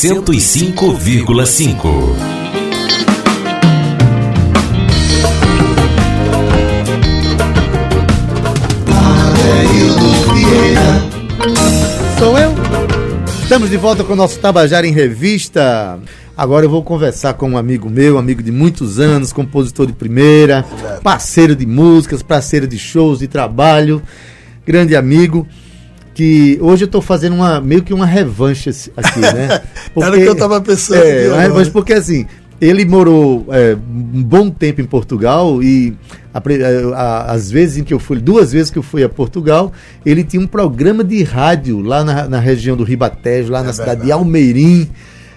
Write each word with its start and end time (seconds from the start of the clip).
105,5. 0.00 1.76
Sou 12.18 12.38
eu. 12.38 12.50
Estamos 13.42 13.68
de 13.68 13.76
volta 13.76 14.02
com 14.02 14.14
o 14.14 14.16
nosso 14.16 14.38
Tabajara 14.38 14.86
em 14.86 14.92
Revista. 14.92 16.00
Agora 16.34 16.64
eu 16.64 16.70
vou 16.70 16.82
conversar 16.82 17.34
com 17.34 17.50
um 17.50 17.58
amigo 17.58 17.90
meu, 17.90 18.16
amigo 18.16 18.42
de 18.42 18.50
muitos 18.50 18.98
anos, 18.98 19.34
compositor 19.34 19.86
de 19.86 19.92
primeira, 19.92 20.64
parceiro 21.02 21.54
de 21.54 21.66
músicas, 21.66 22.22
parceiro 22.22 22.66
de 22.66 22.78
shows, 22.78 23.18
de 23.18 23.28
trabalho, 23.28 24.02
grande 24.64 24.96
amigo. 24.96 25.46
Que 26.20 26.58
hoje 26.60 26.84
eu 26.84 26.86
estou 26.86 27.00
fazendo 27.00 27.34
uma 27.34 27.62
meio 27.62 27.82
que 27.82 27.94
uma 27.94 28.04
revanche 28.04 28.68
aqui, 28.94 29.20
né? 29.20 29.62
Era 29.96 30.10
o 30.10 30.18
que 30.18 30.28
eu 30.28 30.34
estava 30.34 30.60
pensando. 30.60 31.02
É, 31.02 31.28
uma 31.28 31.40
revanche 31.40 31.70
porque 31.70 31.94
assim, 31.94 32.26
ele 32.60 32.84
morou 32.84 33.46
é, 33.48 33.74
um 33.74 34.22
bom 34.22 34.50
tempo 34.50 34.82
em 34.82 34.84
Portugal 34.84 35.62
e 35.62 35.96
a, 36.34 36.42
a, 36.94 37.32
as 37.32 37.50
vezes 37.50 37.78
em 37.78 37.84
que 37.84 37.94
eu 37.94 37.98
fui, 37.98 38.18
duas 38.18 38.52
vezes 38.52 38.70
que 38.70 38.76
eu 38.76 38.82
fui 38.82 39.02
a 39.02 39.08
Portugal, 39.08 39.72
ele 40.04 40.22
tinha 40.22 40.42
um 40.42 40.46
programa 40.46 41.02
de 41.02 41.22
rádio 41.22 41.80
lá 41.80 42.04
na, 42.04 42.28
na 42.28 42.38
região 42.38 42.76
do 42.76 42.84
Ribatejo, 42.84 43.50
lá 43.50 43.60
é 43.60 43.62
na 43.62 43.68
verdade. 43.68 43.90
cidade 43.90 44.04
de 44.04 44.12
Almeirim, 44.12 44.90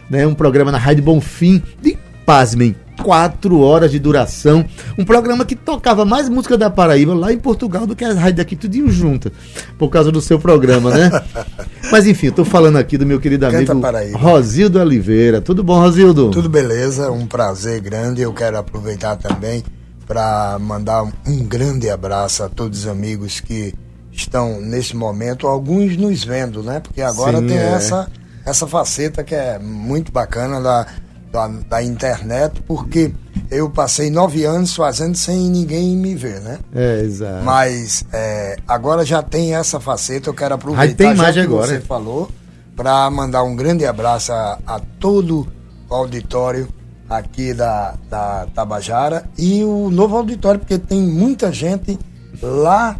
né, 0.09 0.27
um 0.27 0.33
programa 0.33 0.69
na 0.69 0.77
Rádio 0.77 1.02
Bonfim, 1.02 1.63
de 1.81 1.97
pasmem, 2.25 2.75
quatro 3.02 3.59
horas 3.59 3.91
de 3.91 3.99
duração. 3.99 4.65
Um 4.97 5.05
programa 5.05 5.45
que 5.45 5.55
tocava 5.55 6.05
mais 6.05 6.29
música 6.29 6.57
da 6.57 6.70
Paraíba 6.70 7.13
lá 7.13 7.31
em 7.31 7.38
Portugal 7.38 7.85
do 7.88 7.95
que 7.95 8.03
a 8.03 8.13
rádio 8.13 8.38
daqui 8.38 8.55
tudinho 8.55 8.89
junta, 8.89 9.31
por 9.77 9.89
causa 9.89 10.11
do 10.11 10.21
seu 10.21 10.39
programa, 10.39 10.91
né? 10.91 11.11
Mas 11.91 12.07
enfim, 12.07 12.27
estou 12.27 12.45
falando 12.45 12.77
aqui 12.77 12.97
do 12.97 13.05
meu 13.05 13.19
querido 13.19 13.45
amigo 13.45 13.73
Rosildo 14.17 14.79
Oliveira. 14.79 15.41
Tudo 15.41 15.63
bom, 15.63 15.79
Rosildo? 15.79 16.31
Tudo 16.31 16.49
beleza, 16.49 17.11
um 17.11 17.25
prazer 17.25 17.81
grande. 17.81 18.21
Eu 18.21 18.33
quero 18.33 18.58
aproveitar 18.58 19.16
também 19.16 19.64
para 20.05 20.58
mandar 20.59 21.03
um 21.03 21.44
grande 21.45 21.89
abraço 21.89 22.44
a 22.44 22.49
todos 22.49 22.80
os 22.80 22.88
amigos 22.88 23.39
que 23.39 23.73
estão 24.11 24.61
nesse 24.61 24.95
momento, 24.95 25.47
alguns 25.47 25.97
nos 25.97 26.23
vendo, 26.23 26.61
né? 26.61 26.80
Porque 26.80 27.02
agora 27.02 27.39
Sim, 27.39 27.47
tem 27.47 27.58
é. 27.58 27.71
essa 27.73 28.08
essa 28.45 28.67
faceta 28.67 29.23
que 29.23 29.33
é 29.33 29.58
muito 29.58 30.11
bacana 30.11 30.59
da 30.59 30.86
da, 31.34 31.48
da, 31.48 31.84
internet, 31.84 32.62
porque 32.67 33.12
eu 33.50 33.67
passei 33.67 34.12
nove 34.12 34.45
anos 34.45 34.76
fazendo 34.76 35.17
sem 35.17 35.50
ninguém 35.50 35.98
me 35.98 36.14
ver, 36.14 36.39
né? 36.42 36.59
É, 36.73 37.02
exato. 37.02 37.44
Mas 37.44 38.06
é, 38.14 38.58
agora 38.67 39.03
já 39.03 39.23
tem 39.23 39.56
essa 39.56 39.80
faceta, 39.80 40.30
eu 40.30 40.34
quero 40.34 40.54
aproveitar 40.54 40.84
Aí 40.84 40.94
tem 40.94 41.16
já 41.16 41.34
que 41.34 41.39
agora. 41.39 41.66
você 41.66 41.81
falou 41.81 42.30
para 42.76 43.09
mandar 43.09 43.42
um 43.42 43.56
grande 43.56 43.84
abraço 43.84 44.31
a, 44.31 44.59
a, 44.66 44.80
todo 45.00 45.48
o 45.89 45.94
auditório 45.94 46.67
aqui 47.09 47.52
da, 47.52 47.95
da 48.09 48.48
Tabajara 48.54 49.26
e 49.36 49.64
o 49.64 49.89
novo 49.89 50.16
auditório, 50.16 50.59
porque 50.59 50.78
tem 50.78 51.02
muita 51.02 51.52
gente 51.52 51.98
lá 52.42 52.95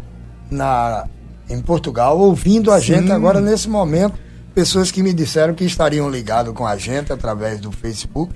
na, 0.50 1.06
em 1.48 1.60
Portugal 1.60 2.18
ouvindo 2.18 2.72
a 2.72 2.80
Sim. 2.80 2.94
gente 2.94 3.12
agora 3.12 3.40
nesse 3.40 3.68
momento 3.68 4.23
pessoas 4.54 4.90
que 4.90 5.02
me 5.02 5.12
disseram 5.12 5.54
que 5.54 5.64
estariam 5.64 6.08
ligados 6.08 6.54
com 6.54 6.66
a 6.66 6.76
gente 6.76 7.12
através 7.12 7.60
do 7.60 7.72
Facebook. 7.72 8.32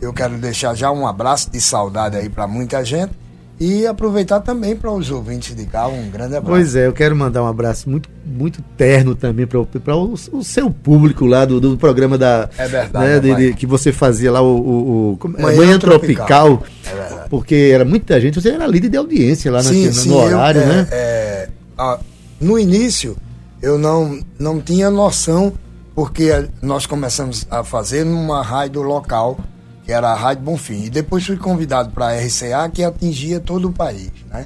Eu 0.00 0.12
quero 0.12 0.36
deixar 0.36 0.74
já 0.74 0.90
um 0.90 1.06
abraço 1.06 1.50
de 1.50 1.60
saudade 1.60 2.16
aí 2.16 2.28
para 2.28 2.46
muita 2.46 2.84
gente 2.84 3.12
e 3.58 3.86
aproveitar 3.86 4.40
também 4.40 4.76
para 4.76 4.90
os 4.90 5.10
ouvintes 5.10 5.56
de 5.56 5.64
cá 5.64 5.88
um 5.88 6.10
grande 6.10 6.36
abraço. 6.36 6.46
Pois 6.46 6.76
é, 6.76 6.86
eu 6.86 6.92
quero 6.92 7.16
mandar 7.16 7.42
um 7.42 7.46
abraço 7.46 7.88
muito, 7.88 8.08
muito 8.24 8.62
terno 8.76 9.14
também 9.14 9.46
para 9.46 9.58
o, 9.58 10.12
o, 10.32 10.44
seu 10.44 10.70
público 10.70 11.24
lá 11.24 11.44
do, 11.46 11.58
do 11.58 11.76
programa 11.76 12.18
da. 12.18 12.50
É 12.58 12.68
verdade. 12.68 13.06
Né, 13.06 13.20
de, 13.20 13.34
de, 13.34 13.54
que 13.54 13.66
você 13.66 13.92
fazia 13.92 14.30
lá 14.30 14.42
o. 14.42 14.56
o, 14.56 15.12
o 15.12 15.18
é? 15.38 15.42
Manhã, 15.42 15.56
Manhã, 15.56 15.78
Tropical. 15.78 16.26
tropical 16.26 16.62
é 16.84 16.94
verdade. 16.94 17.30
Porque 17.30 17.70
era 17.72 17.84
muita 17.84 18.20
gente, 18.20 18.40
você 18.40 18.50
era 18.50 18.66
líder 18.66 18.90
de 18.90 18.96
audiência 18.98 19.50
lá 19.50 19.62
sim, 19.62 19.90
sim, 19.90 20.10
no 20.10 20.16
horário, 20.16 20.60
eu, 20.60 20.64
é, 20.64 20.68
né? 20.68 20.88
É, 20.90 21.48
no 22.38 22.58
início, 22.58 23.16
eu 23.62 23.78
não, 23.78 24.20
não 24.38 24.60
tinha 24.60 24.90
noção, 24.90 25.52
porque 25.94 26.48
nós 26.60 26.86
começamos 26.86 27.46
a 27.50 27.64
fazer 27.64 28.04
numa 28.04 28.42
rádio 28.42 28.82
local, 28.82 29.38
que 29.84 29.92
era 29.92 30.10
a 30.10 30.14
Rádio 30.14 30.44
Bonfim. 30.44 30.84
E 30.84 30.90
depois 30.90 31.24
fui 31.24 31.36
convidado 31.36 31.90
para 31.90 32.08
a 32.08 32.16
RCA, 32.16 32.68
que 32.72 32.84
atingia 32.84 33.40
todo 33.40 33.68
o 33.68 33.72
país. 33.72 34.10
Né? 34.30 34.44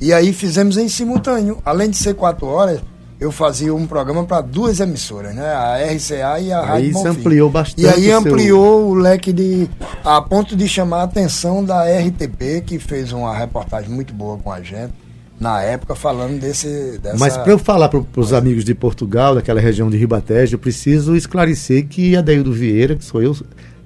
E 0.00 0.12
aí 0.12 0.32
fizemos 0.32 0.76
em 0.76 0.88
simultâneo. 0.88 1.58
Além 1.64 1.90
de 1.90 1.96
ser 1.96 2.14
quatro 2.14 2.46
horas, 2.46 2.80
eu 3.18 3.32
fazia 3.32 3.74
um 3.74 3.86
programa 3.86 4.24
para 4.24 4.40
duas 4.40 4.80
emissoras, 4.80 5.34
né? 5.34 5.54
A 5.54 5.76
RCA 5.76 6.40
e 6.40 6.52
a 6.52 6.60
aí 6.60 6.66
Rádio 6.66 6.92
Bonfim. 6.92 7.08
ampliou 7.08 7.50
bastante. 7.50 7.82
E 7.82 7.88
aí 7.88 8.10
ampliou 8.10 8.80
seu... 8.80 8.88
o 8.88 8.94
leque 8.94 9.32
de. 9.32 9.68
a 10.04 10.20
ponto 10.20 10.56
de 10.56 10.68
chamar 10.68 11.00
a 11.00 11.04
atenção 11.04 11.64
da 11.64 11.84
RTP, 11.84 12.64
que 12.66 12.78
fez 12.80 13.12
uma 13.12 13.34
reportagem 13.36 13.90
muito 13.90 14.12
boa 14.12 14.38
com 14.38 14.50
a 14.50 14.60
gente 14.60 15.01
na 15.42 15.60
época 15.60 15.94
falando 15.96 16.40
desse. 16.40 16.98
Dessa... 17.02 17.18
Mas 17.18 17.36
para 17.36 17.50
eu 17.50 17.58
falar 17.58 17.88
para 17.88 18.00
os 18.16 18.32
amigos 18.32 18.64
de 18.64 18.74
Portugal, 18.74 19.34
daquela 19.34 19.60
região 19.60 19.90
de 19.90 19.96
Ribatejo, 19.96 20.54
eu 20.54 20.58
preciso 20.58 21.16
esclarecer 21.16 21.86
que 21.88 22.16
Adeildo 22.16 22.52
Vieira, 22.52 22.94
que 22.94 23.04
sou 23.04 23.20
eu, 23.20 23.36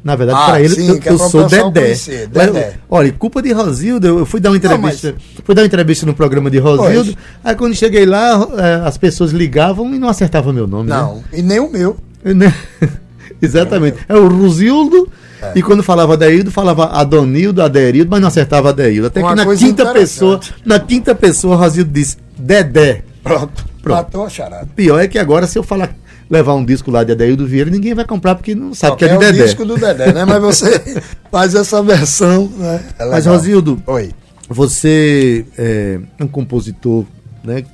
na 0.05 0.15
verdade, 0.15 0.39
ah, 0.41 0.47
para 0.47 0.61
ele, 0.61 0.75
sim, 0.75 0.89
eu, 0.89 1.01
eu 1.05 1.19
sou 1.19 1.49
Dedé. 1.49 1.95
Dedé. 2.31 2.75
olha, 2.89 3.11
culpa 3.13 3.41
de 3.43 3.53
Rosildo, 3.53 4.07
eu 4.07 4.27
fui 4.27 4.39
dar 4.39 4.51
uma 4.51 4.57
entrevista, 4.57 5.09
não, 5.09 5.15
mas... 5.15 5.45
fui 5.45 5.55
dar 5.55 5.63
uma 5.63 5.67
entrevista 5.67 6.05
no 6.05 6.15
programa 6.15 6.51
de 6.51 6.59
Rosildo, 6.59 7.13
pois. 7.15 7.27
aí 7.43 7.57
quando 7.57 7.75
cheguei 7.75 8.05
lá, 8.05 8.47
é, 8.59 8.87
as 8.87 8.99
pessoas 8.99 9.33
ligavam 9.33 9.93
e 9.95 9.99
não 9.99 10.09
acertavam 10.09 10.53
meu 10.53 10.67
nome. 10.67 10.91
Né? 10.91 10.97
Não, 10.97 11.17
né? 11.17 11.23
e 11.33 11.43
nem 11.43 11.59
o 11.59 11.71
meu. 11.71 11.97
Exatamente. 13.41 13.99
É 14.09 14.15
o 14.15 14.29
Rosildo 14.29 15.09
é. 15.43 15.53
E 15.55 15.63
quando 15.63 15.83
falava 15.83 16.15
Adeildo, 16.15 16.51
falava 16.51 16.87
Adonildo, 16.87 17.63
Aderildo, 17.63 18.11
mas 18.11 18.21
não 18.21 18.29
acertava 18.29 18.71
Adeildo. 18.71 19.09
Até 19.09 19.21
Uma 19.21 19.31
que 19.31 19.45
na 19.45 19.57
quinta 19.57 19.93
pessoa, 19.93 20.41
na 20.65 20.81
quinta 20.81 21.15
pessoa, 21.15 21.57
Rosildo 21.57 21.91
disse 21.91 22.17
Dedé. 22.39 23.03
Pronto. 23.23 23.65
Pronto. 23.83 23.97
Matou 23.97 24.27
a 24.27 24.29
charada. 24.29 24.69
Pior 24.75 24.99
é 24.99 25.07
que 25.07 25.19
agora, 25.19 25.47
se 25.47 25.59
eu 25.59 25.63
falar 25.63 25.95
levar 26.29 26.55
um 26.55 26.65
disco 26.65 26.91
lá 26.91 27.05
de 27.05 27.13
Adeildo 27.13 27.47
Vieira, 27.47 27.71
ninguém 27.71 27.95
vai 27.95 28.05
comprar 28.05 28.35
porque 28.35 28.55
não 28.55 28.75
sabe 28.75 28.93
Só 28.93 28.97
que 28.97 29.05
é 29.05 29.09
de 29.09 29.15
é 29.15 29.19
Dedé. 29.19 29.39
É 29.39 29.43
o 29.43 29.45
disco 29.45 29.65
do 29.65 29.77
Dedé, 29.77 30.13
né? 30.13 30.25
Mas 30.25 30.41
você 30.41 31.03
faz 31.31 31.55
essa 31.55 31.83
versão, 31.83 32.51
né? 32.57 32.81
É 32.99 33.07
Mas, 33.11 33.27
Rosildo, 33.27 33.81
Oi. 33.87 34.11
você 34.49 35.47
é 35.57 36.01
um 36.21 36.27
compositor, 36.27 37.05
né? 37.45 37.65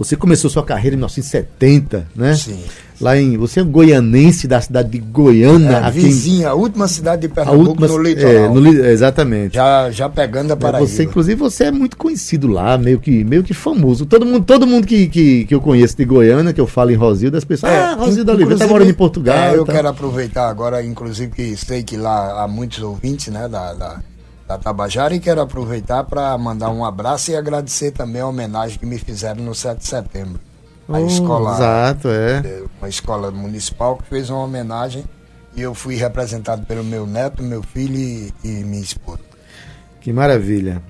Você 0.00 0.16
começou 0.16 0.48
sua 0.48 0.64
carreira 0.64 0.94
em 0.94 0.96
1970, 0.96 2.08
né? 2.16 2.34
Sim. 2.34 2.58
Lá 2.98 3.18
em. 3.18 3.36
Você 3.36 3.60
é 3.60 3.62
goianense 3.62 4.48
da 4.48 4.58
cidade 4.58 4.88
de 4.88 4.98
Goiânia. 4.98 5.76
É, 5.76 5.84
aqui 5.84 6.00
vizinha, 6.00 6.44
em, 6.44 6.48
a 6.48 6.54
última 6.54 6.88
cidade 6.88 7.20
de 7.20 7.28
Pernambuco 7.28 7.68
última, 7.68 7.86
no 7.86 7.98
litoral. 8.02 8.32
É, 8.32 8.48
no, 8.48 8.84
exatamente. 8.86 9.54
Já, 9.56 9.90
já 9.90 10.08
pegando 10.08 10.54
a 10.54 10.56
Paraíba. 10.56 10.88
Você, 10.88 11.02
inclusive, 11.02 11.38
você 11.38 11.64
é 11.64 11.70
muito 11.70 11.98
conhecido 11.98 12.48
lá, 12.48 12.78
meio 12.78 12.98
que, 12.98 13.22
meio 13.24 13.42
que 13.42 13.52
famoso. 13.52 14.06
Todo 14.06 14.24
mundo, 14.24 14.42
todo 14.42 14.66
mundo 14.66 14.86
que, 14.86 15.06
que, 15.06 15.44
que 15.44 15.54
eu 15.54 15.60
conheço 15.60 15.94
de 15.98 16.06
Goiânia, 16.06 16.54
que 16.54 16.60
eu 16.62 16.66
falo 16.66 16.90
em 16.90 16.96
Rosildo, 16.96 17.36
as 17.36 17.44
pessoas. 17.44 17.70
É, 17.70 17.82
ah, 17.82 17.94
Rosildo 17.94 18.32
Oliveira 18.32 18.54
está 18.54 18.66
morando 18.66 18.90
em 18.90 18.94
Portugal. 18.94 19.36
É, 19.36 19.54
eu 19.54 19.66
quero 19.66 19.86
aproveitar 19.86 20.48
agora, 20.48 20.82
inclusive, 20.82 21.30
que 21.30 21.54
sei 21.58 21.82
que 21.82 21.98
lá 21.98 22.42
há 22.42 22.48
muitos 22.48 22.82
ouvintes, 22.82 23.28
né, 23.28 23.46
da, 23.46 23.74
da 23.74 24.00
da 24.50 24.58
Tabajara 24.58 25.14
e 25.14 25.20
quero 25.20 25.40
aproveitar 25.40 26.02
para 26.02 26.36
mandar 26.36 26.70
um 26.70 26.84
abraço 26.84 27.30
e 27.30 27.36
agradecer 27.36 27.92
também 27.92 28.20
a 28.20 28.26
homenagem 28.26 28.76
que 28.78 28.84
me 28.84 28.98
fizeram 28.98 29.44
no 29.44 29.54
7 29.54 29.78
de 29.78 29.86
setembro. 29.86 30.40
A 30.88 30.98
oh, 30.98 31.06
escola. 31.06 31.54
Exato, 31.54 32.08
é. 32.08 32.64
Uma 32.80 32.88
escola 32.88 33.30
municipal 33.30 33.96
que 33.96 34.08
fez 34.08 34.28
uma 34.28 34.42
homenagem 34.42 35.04
e 35.54 35.62
eu 35.62 35.72
fui 35.72 35.94
representado 35.94 36.66
pelo 36.66 36.82
meu 36.82 37.06
neto, 37.06 37.44
meu 37.44 37.62
filho 37.62 37.94
e, 37.94 38.32
e 38.42 38.48
minha 38.64 38.82
esposa. 38.82 39.20
Que 40.00 40.12
maravilha. 40.12 40.82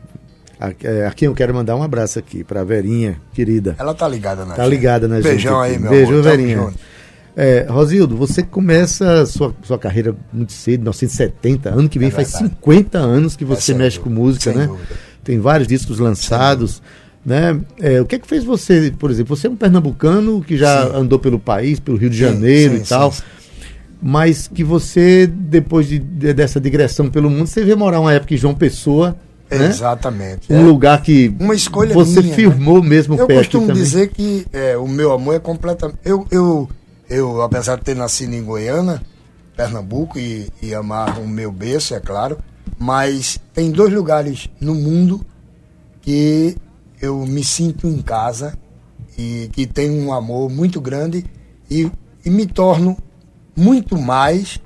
É, 0.82 1.06
aqui 1.06 1.26
eu 1.26 1.34
quero 1.34 1.54
mandar 1.54 1.76
um 1.76 1.82
abraço 1.82 2.18
aqui 2.18 2.42
para 2.42 2.62
a 2.62 2.64
Verinha, 2.64 3.20
querida. 3.34 3.76
Ela 3.78 3.92
tá 3.94 4.08
ligada 4.08 4.46
na 4.46 4.54
Tá 4.54 4.62
gente. 4.64 4.70
ligada 4.72 5.06
na 5.08 5.20
Beijão 5.20 5.62
gente. 5.64 5.74
aí, 5.74 5.78
meu 5.78 5.90
Beijo, 5.90 6.12
amor. 6.12 6.22
Verinha. 6.22 6.72
É, 7.36 7.66
Rosildo, 7.68 8.16
você 8.16 8.42
começa 8.42 9.24
sua, 9.26 9.54
sua 9.62 9.78
carreira 9.78 10.14
muito 10.32 10.52
cedo, 10.52 10.80
1970, 10.80 11.70
ano 11.70 11.88
que 11.88 11.98
vem 11.98 12.08
é 12.08 12.10
faz 12.10 12.28
50 12.28 12.98
anos 12.98 13.36
que 13.36 13.44
você 13.44 13.72
é, 13.72 13.74
mexe 13.76 13.98
dúvida, 13.98 14.14
com 14.16 14.22
música, 14.22 14.52
né? 14.52 14.66
Dúvida. 14.66 14.88
Tem 15.22 15.38
vários 15.38 15.68
discos 15.68 15.98
lançados. 15.98 16.82
Né? 17.24 17.60
É, 17.78 18.00
o 18.00 18.06
que 18.06 18.14
é 18.14 18.18
que 18.18 18.26
fez 18.26 18.42
você, 18.42 18.92
por 18.98 19.10
exemplo, 19.10 19.36
você 19.36 19.46
é 19.46 19.50
um 19.50 19.56
pernambucano 19.56 20.40
que 20.42 20.56
já 20.56 20.86
sim. 20.86 20.96
andou 20.96 21.18
pelo 21.18 21.38
país, 21.38 21.78
pelo 21.78 21.96
Rio 21.98 22.10
de 22.10 22.16
Janeiro 22.16 22.72
sim, 22.72 22.78
sim, 22.78 22.84
e 22.84 22.88
tal, 22.88 23.14
mas 24.02 24.48
que 24.48 24.64
você, 24.64 25.26
depois 25.26 25.86
de, 25.86 25.98
de, 25.98 26.32
dessa 26.32 26.58
digressão 26.58 27.10
pelo 27.10 27.28
mundo, 27.28 27.46
você 27.46 27.62
veio 27.62 27.76
morar 27.76 28.00
uma 28.00 28.12
época 28.12 28.34
em 28.34 28.38
João 28.38 28.54
Pessoa, 28.54 29.16
né? 29.50 29.66
Exatamente. 29.66 30.52
Um 30.52 30.60
é. 30.60 30.62
lugar 30.62 31.02
que 31.02 31.34
uma 31.38 31.54
escolha 31.54 31.92
você 31.92 32.22
minha, 32.22 32.34
firmou 32.34 32.80
né? 32.82 32.88
mesmo 32.88 33.14
eu. 33.16 33.26
Eu 33.28 33.38
costumo 33.38 33.72
dizer 33.72 34.08
que 34.08 34.46
é, 34.52 34.76
o 34.76 34.86
meu 34.86 35.12
amor 35.12 35.34
é 35.34 35.38
completamente. 35.40 35.98
Eu, 36.04 36.24
eu 36.30 36.68
eu, 37.10 37.42
apesar 37.42 37.76
de 37.76 37.82
ter 37.82 37.96
nascido 37.96 38.32
em 38.32 38.42
Goiânia, 38.42 39.02
Pernambuco, 39.56 40.18
e, 40.18 40.48
e 40.62 40.72
amar 40.74 41.18
o 41.18 41.26
meu 41.26 41.50
berço, 41.50 41.94
é 41.94 42.00
claro, 42.00 42.38
mas 42.78 43.38
tem 43.52 43.70
dois 43.70 43.92
lugares 43.92 44.48
no 44.60 44.74
mundo 44.74 45.26
que 46.00 46.56
eu 47.02 47.26
me 47.26 47.44
sinto 47.44 47.88
em 47.88 48.00
casa 48.00 48.56
e 49.18 49.50
que 49.52 49.66
tenho 49.66 49.92
um 50.02 50.12
amor 50.12 50.48
muito 50.48 50.80
grande 50.80 51.26
e, 51.68 51.90
e 52.24 52.30
me 52.30 52.46
torno 52.46 52.96
muito 53.56 53.98
mais 53.98 54.60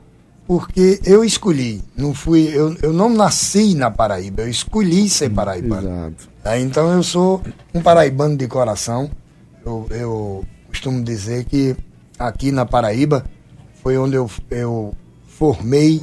porque 0.47 1.01
eu 1.05 1.25
escolhi, 1.25 1.83
não 1.97 2.13
fui, 2.13 2.51
eu, 2.53 2.77
eu 2.83 2.93
não 2.93 3.09
nasci 3.09 3.75
na 3.75 3.91
Paraíba, 3.91 4.43
eu 4.43 4.49
escolhi 4.49 5.09
ser 5.09 5.31
paraibano. 5.31 5.89
Exato. 5.89 6.29
É, 6.45 6.61
então 6.61 6.93
eu 6.93 7.03
sou 7.03 7.41
um 7.73 7.81
paraibano 7.81 8.37
de 8.37 8.47
coração. 8.47 9.11
Eu, 9.65 9.87
eu 9.91 10.45
costumo 10.69 11.03
dizer 11.03 11.47
que 11.47 11.75
aqui 12.19 12.53
na 12.53 12.65
Paraíba 12.67 13.25
foi 13.83 13.99
onde 13.99 14.17
eu, 14.17 14.31
eu 14.51 14.95
formei 15.27 16.03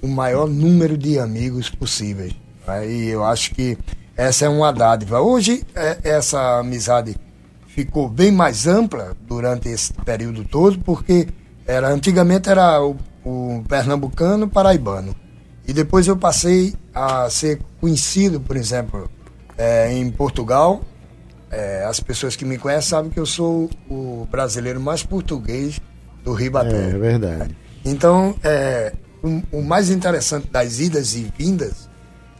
o 0.00 0.08
maior 0.08 0.48
número 0.48 0.96
de 0.96 1.18
amigos 1.18 1.68
possíveis. 1.68 2.34
Né? 2.66 2.90
E 2.90 3.08
eu 3.08 3.24
acho 3.24 3.54
que 3.54 3.76
essa 4.16 4.46
é 4.46 4.48
uma 4.48 4.72
dádiva. 4.72 5.20
Hoje, 5.20 5.64
é, 5.74 5.98
essa 6.02 6.58
amizade 6.58 7.16
ficou 7.66 8.08
bem 8.08 8.32
mais 8.32 8.66
ampla 8.66 9.16
durante 9.26 9.68
esse 9.68 9.92
período 9.92 10.44
todo, 10.44 10.78
porque 10.80 11.28
era 11.66 11.88
antigamente 11.88 12.48
era 12.48 12.82
o, 12.82 12.96
o 13.24 13.62
pernambucano 13.68 14.48
paraibano. 14.48 15.14
E 15.66 15.72
depois 15.72 16.06
eu 16.08 16.16
passei 16.16 16.74
a 16.94 17.28
ser 17.28 17.60
conhecido, 17.80 18.40
por 18.40 18.56
exemplo, 18.56 19.08
é, 19.56 19.92
em 19.92 20.10
Portugal. 20.10 20.82
É, 21.50 21.84
as 21.84 21.98
pessoas 22.00 22.36
que 22.36 22.44
me 22.44 22.58
conhecem 22.58 22.90
sabem 22.90 23.10
que 23.10 23.18
eu 23.18 23.26
sou 23.26 23.70
o 23.88 24.26
brasileiro 24.30 24.80
mais 24.80 25.02
português 25.02 25.80
do 26.22 26.32
Ribatejo. 26.32 26.76
É, 26.76 26.90
é 26.90 26.98
verdade. 26.98 27.56
Então, 27.84 28.34
é, 28.44 28.92
o, 29.22 29.58
o 29.58 29.62
mais 29.62 29.90
interessante 29.90 30.48
das 30.50 30.78
idas 30.78 31.14
e 31.14 31.32
vindas 31.36 31.88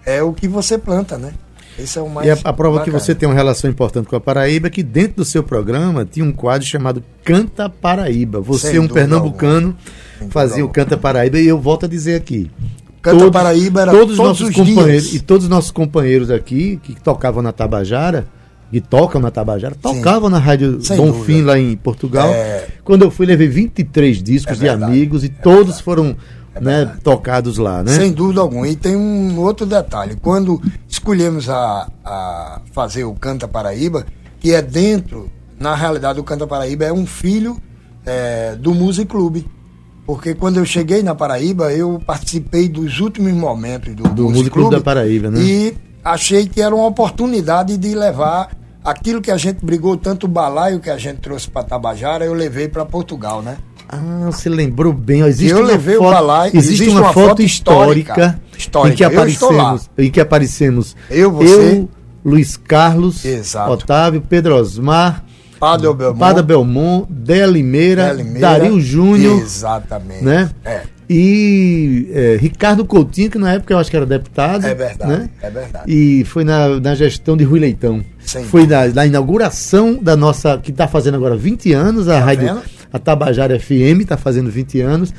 é 0.05 0.23
o 0.23 0.33
que 0.33 0.47
você 0.47 0.77
planta, 0.77 1.17
né? 1.17 1.33
Esse 1.79 1.99
é 1.99 2.03
o 2.03 2.09
mais 2.09 2.27
e 2.27 2.31
a, 2.31 2.37
a 2.45 2.53
prova 2.53 2.79
bacana. 2.79 2.85
que 2.85 3.05
você 3.05 3.15
tem 3.15 3.29
uma 3.29 3.35
relação 3.35 3.71
importante 3.71 4.09
com 4.09 4.17
a 4.17 4.21
Paraíba 4.21 4.67
é 4.67 4.71
que 4.71 4.83
dentro 4.83 5.19
do 5.19 5.25
seu 5.25 5.45
programa 5.45 6.05
tinha 6.05 6.27
um 6.27 6.33
quadro 6.33 6.67
chamado 6.67 7.03
Canta 7.25 7.69
Paraíba. 7.69 8.41
Você, 8.41 8.73
Sem 8.73 8.79
um 8.81 8.89
pernambucano, 8.89 9.77
fazia 10.29 10.65
o 10.65 10.69
Canta 10.69 10.97
Paraíba 10.97 11.39
e 11.39 11.47
eu 11.47 11.59
volto 11.61 11.87
a 11.87 11.89
dizer 11.89 12.17
aqui. 12.17 12.51
Canta 13.01 13.19
todos, 13.19 13.33
Paraíba 13.33 13.83
era 13.83 13.93
todos, 13.93 14.17
todos 14.17 14.41
nossos 14.41 14.55
companheiros 14.55 15.05
dias. 15.05 15.15
e 15.15 15.21
todos 15.21 15.45
os 15.45 15.51
nossos 15.51 15.71
companheiros 15.71 16.31
aqui 16.33 16.81
que 16.83 17.01
tocavam 17.01 17.43
na 17.43 17.53
Tabajara 17.53 18.27
que 18.71 18.81
tocam 18.81 19.21
na 19.21 19.31
Tabajara, 19.31 19.75
tocavam 19.75 20.29
na 20.29 20.39
Rádio 20.39 20.81
Sem 20.83 20.97
Bonfim 20.97 21.43
lá 21.43 21.59
em 21.59 21.77
Portugal. 21.77 22.29
É... 22.29 22.67
Quando 22.85 23.03
eu 23.03 23.11
fui, 23.11 23.27
levei 23.27 23.49
23 23.49 24.23
discos 24.23 24.59
é 24.59 24.61
de 24.61 24.69
amigos 24.69 25.25
e 25.25 25.27
é 25.27 25.43
todos 25.43 25.77
verdade. 25.77 25.83
foram 25.83 26.17
é 26.55 26.61
né, 26.61 26.97
tocados 27.03 27.57
lá, 27.59 27.83
né? 27.83 27.93
Sem 27.93 28.13
dúvida 28.13 28.41
alguma. 28.41 28.69
E 28.69 28.77
tem 28.77 28.97
um 28.97 29.39
outro 29.41 29.65
detalhe. 29.65 30.17
Quando 30.17 30.61
escolhemos 30.89 31.49
a, 31.49 31.89
a 32.05 32.61
fazer 32.73 33.05
o 33.05 33.15
Canta 33.15 33.47
Paraíba, 33.47 34.07
que 34.41 34.55
é 34.55 34.61
dentro, 34.61 35.31
na 35.59 35.75
realidade, 35.75 36.21
o 36.21 36.25
Canta 36.25 36.47
Paraíba 36.47 36.85
é 36.85 36.93
um 36.93 37.07
filho 37.07 37.57
é, 38.05 38.55
do 38.57 38.75
Music 38.75 39.07
Club. 39.07 39.45
Porque 40.07 40.35
quando 40.35 40.57
eu 40.57 40.65
cheguei 40.65 41.03
na 41.03 41.15
Paraíba, 41.15 41.73
eu 41.73 42.01
participei 42.05 42.69
dos 42.69 42.99
últimos 42.99 43.33
momentos 43.33 43.95
do, 43.95 44.05
do 44.09 44.31
Music 44.31 44.51
Club 44.51 44.71
da 44.71 44.81
Paraíba, 44.81 45.31
né? 45.31 45.41
E 45.41 45.75
achei 46.05 46.47
que 46.47 46.61
era 46.61 46.75
uma 46.75 46.87
oportunidade 46.87 47.77
de 47.77 47.95
levar 47.95 48.51
aquilo 48.85 49.21
que 49.21 49.31
a 49.31 49.37
gente 49.37 49.65
brigou, 49.65 49.97
tanto 49.97 50.25
o 50.25 50.29
balaio 50.29 50.81
que 50.81 50.91
a 50.91 50.97
gente 50.97 51.19
trouxe 51.19 51.51
para 51.51 51.63
Tabajara, 51.63 52.25
eu 52.25 52.33
levei 52.33 52.69
para 52.69 52.85
Portugal, 52.85 53.43
né? 53.43 53.59
Ah, 53.89 54.29
você 54.31 54.49
lembrou 54.49 54.93
bem. 54.93 55.23
Existe 55.23 55.51
eu 55.51 55.63
levei 55.63 55.97
foto, 55.97 56.09
o 56.09 56.11
balaio. 56.11 56.57
Existe, 56.57 56.83
existe 56.83 56.91
uma, 56.91 57.01
uma, 57.01 57.13
foto, 57.13 57.43
histórica, 57.43 58.41
histórica, 58.57 58.93
em 58.93 58.97
que 58.97 59.05
aparecemos, 59.05 59.91
em 59.97 60.11
que 60.11 60.21
aparecemos 60.21 60.97
eu, 61.11 61.33
você, 61.33 61.79
eu 61.79 61.89
Luiz 62.25 62.57
Carlos, 62.57 63.25
Exato. 63.25 63.73
Otávio, 63.73 64.21
Pedro 64.21 64.57
Osmar, 64.57 65.25
Padre 65.59 65.93
Belmont, 65.95 66.19
Padre 66.19 66.43
Belmont 66.43 67.07
Déa 67.09 67.47
Limeira, 67.47 68.13
Limeira, 68.13 68.41
Dario 68.41 68.79
Júnior. 68.81 69.41
Exatamente. 69.41 70.23
Né? 70.23 70.51
É. 70.65 70.83
E 71.11 72.11
é, 72.13 72.37
Ricardo 72.39 72.85
Coutinho, 72.85 73.31
que 73.31 73.39
na 73.39 73.55
época 73.55 73.73
eu 73.73 73.79
acho 73.79 73.91
que 73.91 73.97
era 73.97 74.05
deputado. 74.05 74.67
É 74.67 74.75
verdade, 74.75 75.11
né? 75.11 75.31
é 75.41 75.51
verdade. 75.51 75.85
E 75.91 76.25
foi 76.25 76.45
na, 76.45 76.79
na 76.81 76.95
gestão 76.95 77.35
de 77.35 77.45
Rui 77.45 77.59
Leitão. 77.59 78.05
Sim. 78.21 78.45
Foi 78.45 78.67
na, 78.67 78.87
na, 78.89 79.07
inauguração 79.07 79.95
da 79.95 80.15
nossa, 80.15 80.59
que 80.59 80.71
está 80.71 80.87
fazendo 80.87 81.15
agora 81.15 81.35
20 81.35 81.73
anos, 81.73 82.09
a 82.09 82.19
tá 82.19 82.25
rádio, 82.25 82.49
vendo? 82.49 82.63
a 82.93 82.99
Tabajara 82.99 83.59
FM 83.59 84.03
está 84.03 84.19
fazendo 84.19 84.51
20 84.51 84.81
anos. 84.83 85.15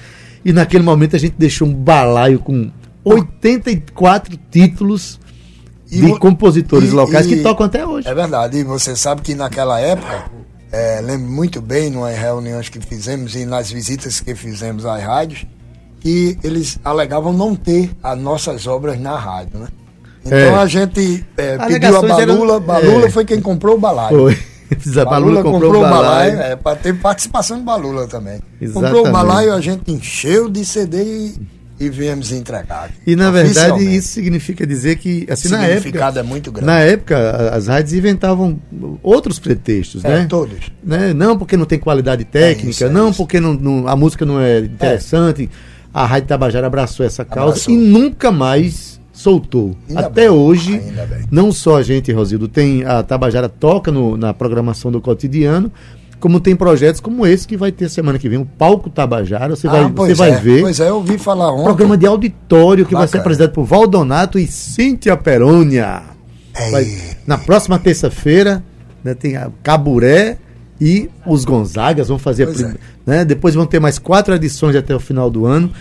E 0.45 0.53
naquele 0.53 0.83
momento 0.83 1.15
a 1.15 1.19
gente 1.19 1.35
deixou 1.37 1.67
um 1.67 1.73
balaio 1.73 2.39
com 2.39 2.69
84 3.03 4.37
títulos 4.51 5.19
e, 5.91 6.01
de 6.01 6.19
compositores 6.19 6.89
e, 6.89 6.93
locais 6.93 7.25
e, 7.25 7.29
que 7.29 7.41
tocam 7.41 7.65
até 7.65 7.85
hoje. 7.85 8.07
É 8.07 8.13
verdade. 8.13 8.59
E 8.59 8.63
você 8.63 8.95
sabe 8.95 9.21
que 9.21 9.33
naquela 9.33 9.79
época, 9.79 10.25
é, 10.71 11.01
lembro 11.01 11.31
muito 11.31 11.61
bem, 11.61 11.89
nas 11.89 12.15
reuniões 12.15 12.69
que 12.69 12.79
fizemos 12.79 13.35
e 13.35 13.43
nas 13.43 13.71
visitas 13.71 14.19
que 14.19 14.35
fizemos 14.35 14.85
às 14.85 15.01
rádios, 15.01 15.45
que 15.99 16.37
eles 16.43 16.79
alegavam 16.83 17.33
não 17.33 17.55
ter 17.55 17.91
as 18.01 18.17
nossas 18.17 18.65
obras 18.67 18.99
na 18.99 19.17
rádio, 19.17 19.59
né? 19.59 19.67
Então 20.25 20.37
é. 20.37 20.55
a 20.55 20.65
gente 20.65 21.25
é, 21.37 21.57
pediu 21.57 21.97
a 21.97 22.01
Balula, 22.01 22.53
era... 22.55 22.59
Balula 22.59 23.05
é. 23.05 23.09
foi 23.09 23.25
quem 23.25 23.41
comprou 23.41 23.75
o 23.75 23.79
balaio. 23.79 24.17
Foi. 24.17 24.37
A 24.69 25.05
Balula, 25.05 25.41
comprou, 25.41 25.71
comprou 25.73 25.81
o 25.83 25.89
balaio. 25.89 26.31
balaio 26.35 26.51
é, 26.53 26.55
para 26.55 26.75
ter 26.75 26.93
participação 26.93 27.57
de 27.57 27.63
Balula 27.63 28.07
também. 28.07 28.39
Exatamente. 28.61 28.93
Comprou 28.93 29.07
o 29.07 29.11
balaio, 29.11 29.53
a 29.53 29.59
gente 29.59 29.91
encheu 29.91 30.47
de 30.47 30.63
CD 30.63 31.03
e, 31.03 31.35
e 31.79 31.89
viemos 31.89 32.31
entregar. 32.31 32.91
E 33.05 33.15
na 33.15 33.31
verdade 33.31 33.83
isso 33.83 34.09
significa 34.09 34.67
dizer 34.67 34.97
que 34.97 35.25
assim 35.27 35.49
na 35.49 35.65
época 35.65 36.19
é 36.19 36.21
muito 36.21 36.51
grande. 36.51 36.67
Na 36.67 36.79
época 36.81 37.49
as 37.51 37.65
rádios 37.65 37.93
inventavam 37.93 38.59
outros 39.01 39.39
pretextos, 39.39 40.05
é, 40.05 40.09
né? 40.09 40.25
Todos. 40.29 40.71
Né? 40.83 41.15
Não 41.15 41.35
porque 41.35 41.57
não 41.57 41.65
tem 41.65 41.79
qualidade 41.79 42.23
técnica, 42.25 42.67
é 42.67 42.69
isso, 42.69 42.83
é 42.85 42.89
não 42.89 43.09
isso. 43.09 43.17
porque 43.17 43.39
não, 43.39 43.55
não, 43.55 43.87
a 43.87 43.95
música 43.95 44.23
não 44.23 44.39
é 44.39 44.59
interessante. 44.59 45.49
A 45.93 46.05
Rádio 46.05 46.27
Tabajara 46.27 46.67
abraçou 46.67 47.05
essa 47.05 47.25
causa 47.25 47.51
abraçou. 47.51 47.73
e 47.73 47.77
nunca 47.77 48.31
mais 48.31 48.99
soltou. 49.11 49.75
Ainda 49.87 50.01
Até 50.01 50.21
bem, 50.21 50.29
hoje, 50.29 50.81
não 51.31 51.51
só 51.51 51.77
a 51.77 51.83
gente, 51.83 52.11
Rosildo, 52.11 52.47
tem 52.47 52.85
a 52.85 53.03
Tabajara 53.03 53.49
toca 53.49 53.91
no, 53.91 54.15
na 54.15 54.33
programação 54.33 54.91
do 54.91 55.01
cotidiano, 55.01 55.71
como 56.19 56.39
tem 56.39 56.55
projetos 56.55 56.99
como 56.99 57.25
esse 57.25 57.47
que 57.47 57.57
vai 57.57 57.71
ter 57.71 57.89
semana 57.89 58.19
que 58.19 58.29
vem, 58.29 58.39
o 58.39 58.45
Palco 58.45 58.89
Tabajara, 58.89 59.55
você 59.55 59.67
ah, 59.67 59.71
vai, 59.71 59.87
você 59.89 60.13
vai 60.13 60.31
é, 60.31 60.35
ver. 60.37 60.61
Pois 60.61 60.79
é, 60.79 60.89
eu 60.89 60.95
ouvi 60.95 61.17
falar 61.17 61.51
ontem. 61.51 61.63
Programa 61.63 61.97
de 61.97 62.05
auditório 62.05 62.85
que 62.85 62.93
Bacana. 62.93 62.99
vai 62.99 63.07
ser 63.07 63.17
apresentado 63.19 63.53
por 63.53 63.63
Valdonato 63.63 64.37
e 64.37 64.45
Cíntia 64.45 65.15
Perônia. 65.17 66.01
Vai, 66.71 66.85
na 67.25 67.37
próxima 67.37 67.79
terça-feira, 67.79 68.63
né, 69.03 69.13
tem 69.13 69.37
a 69.37 69.49
Caburé 69.63 70.37
e 70.79 71.09
os 71.25 71.43
Gonzagas 71.45 72.07
vão 72.07 72.17
fazer, 72.17 72.47
a, 72.47 72.51
é. 72.51 72.75
né, 73.05 73.25
depois 73.25 73.55
vão 73.55 73.65
ter 73.65 73.79
mais 73.79 73.99
quatro 73.99 74.33
edições 74.33 74.75
até 74.75 74.95
o 74.95 74.99
final 74.99 75.29
do 75.29 75.45
ano. 75.45 75.71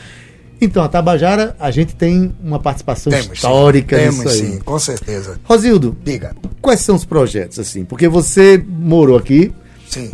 Então, 0.60 0.82
a 0.82 0.88
Tabajara, 0.88 1.54
a 1.60 1.70
gente 1.70 1.94
tem 1.94 2.34
uma 2.42 2.58
participação 2.58 3.12
temos, 3.12 3.32
histórica 3.32 3.96
sim. 3.96 4.02
Temos, 4.02 4.24
nisso 4.24 4.44
aí. 4.44 4.52
sim, 4.52 4.58
com 4.58 4.78
certeza. 4.78 5.38
Rosildo, 5.44 5.96
diga. 6.04 6.34
Quais 6.60 6.80
são 6.80 6.96
os 6.96 7.04
projetos, 7.04 7.58
assim? 7.60 7.84
Porque 7.84 8.08
você 8.08 8.62
morou 8.68 9.16
aqui. 9.16 9.52
Sim. 9.88 10.10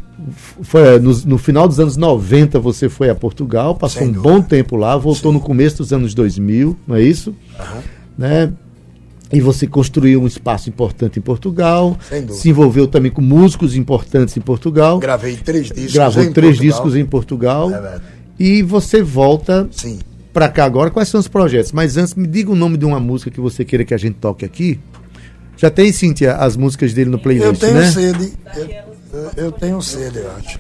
Foi, 0.62 0.98
no, 0.98 1.12
no 1.24 1.38
final 1.38 1.66
dos 1.66 1.80
anos 1.80 1.96
90 1.96 2.60
você 2.60 2.88
foi 2.88 3.08
a 3.08 3.14
Portugal, 3.14 3.74
passou 3.74 4.04
um 4.04 4.12
bom 4.12 4.40
tempo 4.40 4.76
lá, 4.76 4.96
voltou 4.96 5.32
sim. 5.32 5.38
no 5.38 5.42
começo 5.42 5.78
dos 5.78 5.92
anos 5.92 6.14
2000, 6.14 6.76
não 6.86 6.96
é 6.96 7.02
isso? 7.02 7.30
Uhum. 7.30 7.82
Né? 8.16 8.52
E 9.32 9.40
você 9.40 9.66
construiu 9.66 10.22
um 10.22 10.26
espaço 10.26 10.68
importante 10.68 11.18
em 11.18 11.22
Portugal. 11.22 11.96
Se 12.30 12.50
envolveu 12.50 12.86
também 12.86 13.10
com 13.10 13.22
músicos 13.22 13.74
importantes 13.74 14.36
em 14.36 14.40
Portugal. 14.40 14.98
Gravei 14.98 15.36
três 15.36 15.70
discos. 15.70 15.92
Gravou 15.92 16.30
três 16.32 16.56
Portugal. 16.56 16.56
discos 16.56 16.96
em 16.96 17.04
Portugal. 17.04 17.70
É. 17.70 18.00
E 18.38 18.62
você 18.62 19.02
volta 19.02 19.68
para 20.32 20.48
cá 20.48 20.64
agora, 20.64 20.90
quais 20.90 21.08
são 21.08 21.20
os 21.20 21.28
projetos? 21.28 21.72
Mas 21.72 21.96
antes, 21.96 22.14
me 22.14 22.26
diga 22.26 22.50
o 22.50 22.56
nome 22.56 22.76
de 22.76 22.84
uma 22.84 23.00
música 23.00 23.30
que 23.30 23.40
você 23.40 23.64
queira 23.64 23.84
que 23.84 23.94
a 23.94 23.96
gente 23.96 24.16
toque 24.16 24.44
aqui. 24.44 24.80
Já 25.56 25.70
tem, 25.70 25.92
Cíntia, 25.92 26.34
as 26.34 26.56
músicas 26.56 26.92
dele 26.92 27.10
no 27.10 27.18
playlist, 27.18 27.46
eu 27.46 27.56
tenho 27.56 27.74
né? 27.74 27.90
Sede. 27.90 28.32
Eu, 29.12 29.30
eu 29.36 29.52
tenho 29.52 29.80
sede, 29.80 30.18
eu 30.18 30.30
acho. 30.32 30.58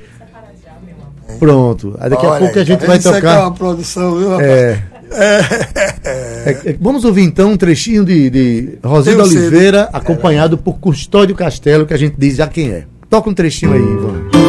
Pronto. 1.38 1.96
Daqui 1.98 2.26
Olha, 2.26 2.36
a 2.36 2.38
pouco 2.38 2.58
a 2.58 2.64
gente 2.64 2.86
vai 2.86 2.98
tocar. 2.98 3.18
Isso 3.18 3.26
é 3.26 3.38
uma 3.40 3.52
produção, 3.52 4.16
viu, 4.16 4.40
É. 4.40 4.82
É, 5.10 6.50
é, 6.64 6.76
vamos 6.80 7.04
ouvir 7.04 7.22
então 7.22 7.52
um 7.52 7.56
trechinho 7.56 8.04
de, 8.04 8.30
de 8.30 8.78
Rosilda 8.82 9.24
Oliveira, 9.24 9.88
acompanhado 9.92 10.58
por 10.58 10.78
Custódio 10.78 11.34
Castelo, 11.34 11.86
que 11.86 11.94
a 11.94 11.96
gente 11.96 12.16
diz 12.18 12.36
já 12.36 12.46
quem 12.46 12.70
é. 12.70 12.84
Toca 13.08 13.30
um 13.30 13.34
trechinho 13.34 13.72
aí, 13.72 13.80
Ivan. 13.80 14.44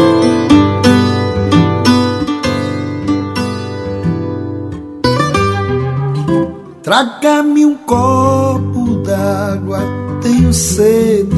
Traga-me 6.86 7.66
um 7.66 7.76
copo 7.78 9.02
d'água, 9.04 9.82
tenho 10.22 10.54
sede, 10.54 11.36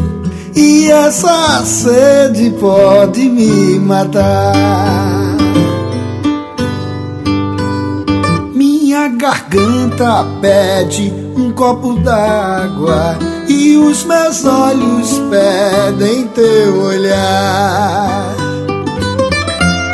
e 0.54 0.92
essa 0.92 1.64
sede 1.64 2.50
pode 2.60 3.30
me 3.30 3.80
matar. 3.80 5.37
Garganta 9.18 10.26
pede 10.40 11.12
um 11.36 11.52
copo 11.52 11.96
d'água, 12.00 13.18
e 13.48 13.76
os 13.76 14.04
meus 14.04 14.46
olhos 14.46 15.22
pedem 15.30 16.28
teu 16.28 16.82
olhar. 16.82 18.36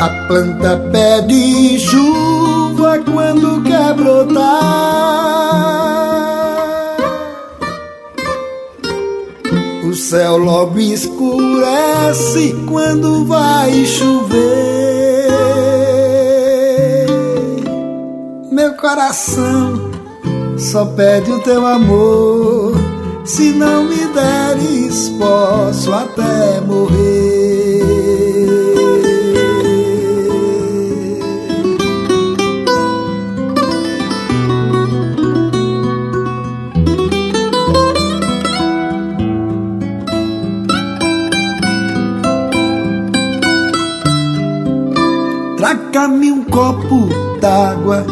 A 0.00 0.08
planta 0.28 0.76
pede 0.92 1.78
chuva 1.78 2.98
quando 3.10 3.62
quer 3.62 3.94
voltar. 3.94 4.94
O 9.88 9.94
céu 9.94 10.36
logo 10.36 10.78
escurece 10.78 12.54
quando 12.66 13.24
vai 13.24 13.86
chover. 13.86 14.93
Meu 18.54 18.72
coração 18.74 19.90
só 20.56 20.84
pede 20.84 21.32
o 21.32 21.40
teu 21.40 21.66
amor. 21.66 22.76
Se 23.24 23.50
não 23.50 23.82
me 23.82 24.06
deres, 24.14 25.08
posso 25.18 25.92
até 25.92 26.60
morrer. 26.60 26.94
Traga-me 45.56 46.30
um 46.30 46.44
copo 46.44 47.08
d'água, 47.40 48.06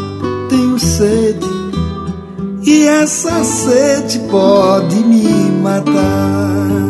sede, 0.82 1.46
e 2.66 2.86
essa 2.86 3.44
sede 3.44 4.18
pode 4.30 4.96
me 4.96 5.50
matar. 5.62 6.82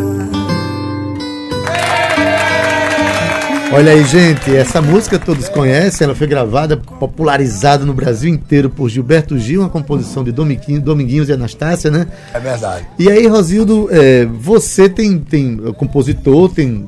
Olha 3.74 3.92
aí, 3.92 4.04
gente, 4.04 4.54
essa 4.54 4.82
música 4.82 5.18
todos 5.18 5.48
conhecem, 5.48 6.04
ela 6.04 6.14
foi 6.14 6.26
gravada, 6.26 6.76
popularizada 6.76 7.86
no 7.86 7.94
Brasil 7.94 8.28
inteiro 8.28 8.68
por 8.68 8.90
Gilberto 8.90 9.38
Gil, 9.38 9.62
uma 9.62 9.70
composição 9.70 10.22
de 10.22 10.30
Dominguinhos, 10.30 11.30
e 11.30 11.32
Anastácia, 11.32 11.90
né? 11.90 12.06
É 12.34 12.38
verdade. 12.38 12.86
E 12.98 13.10
aí, 13.10 13.26
Rosildo, 13.26 13.88
é, 13.90 14.26
você 14.26 14.90
tem, 14.90 15.18
tem 15.18 15.56
compositor, 15.72 16.50
tem 16.50 16.86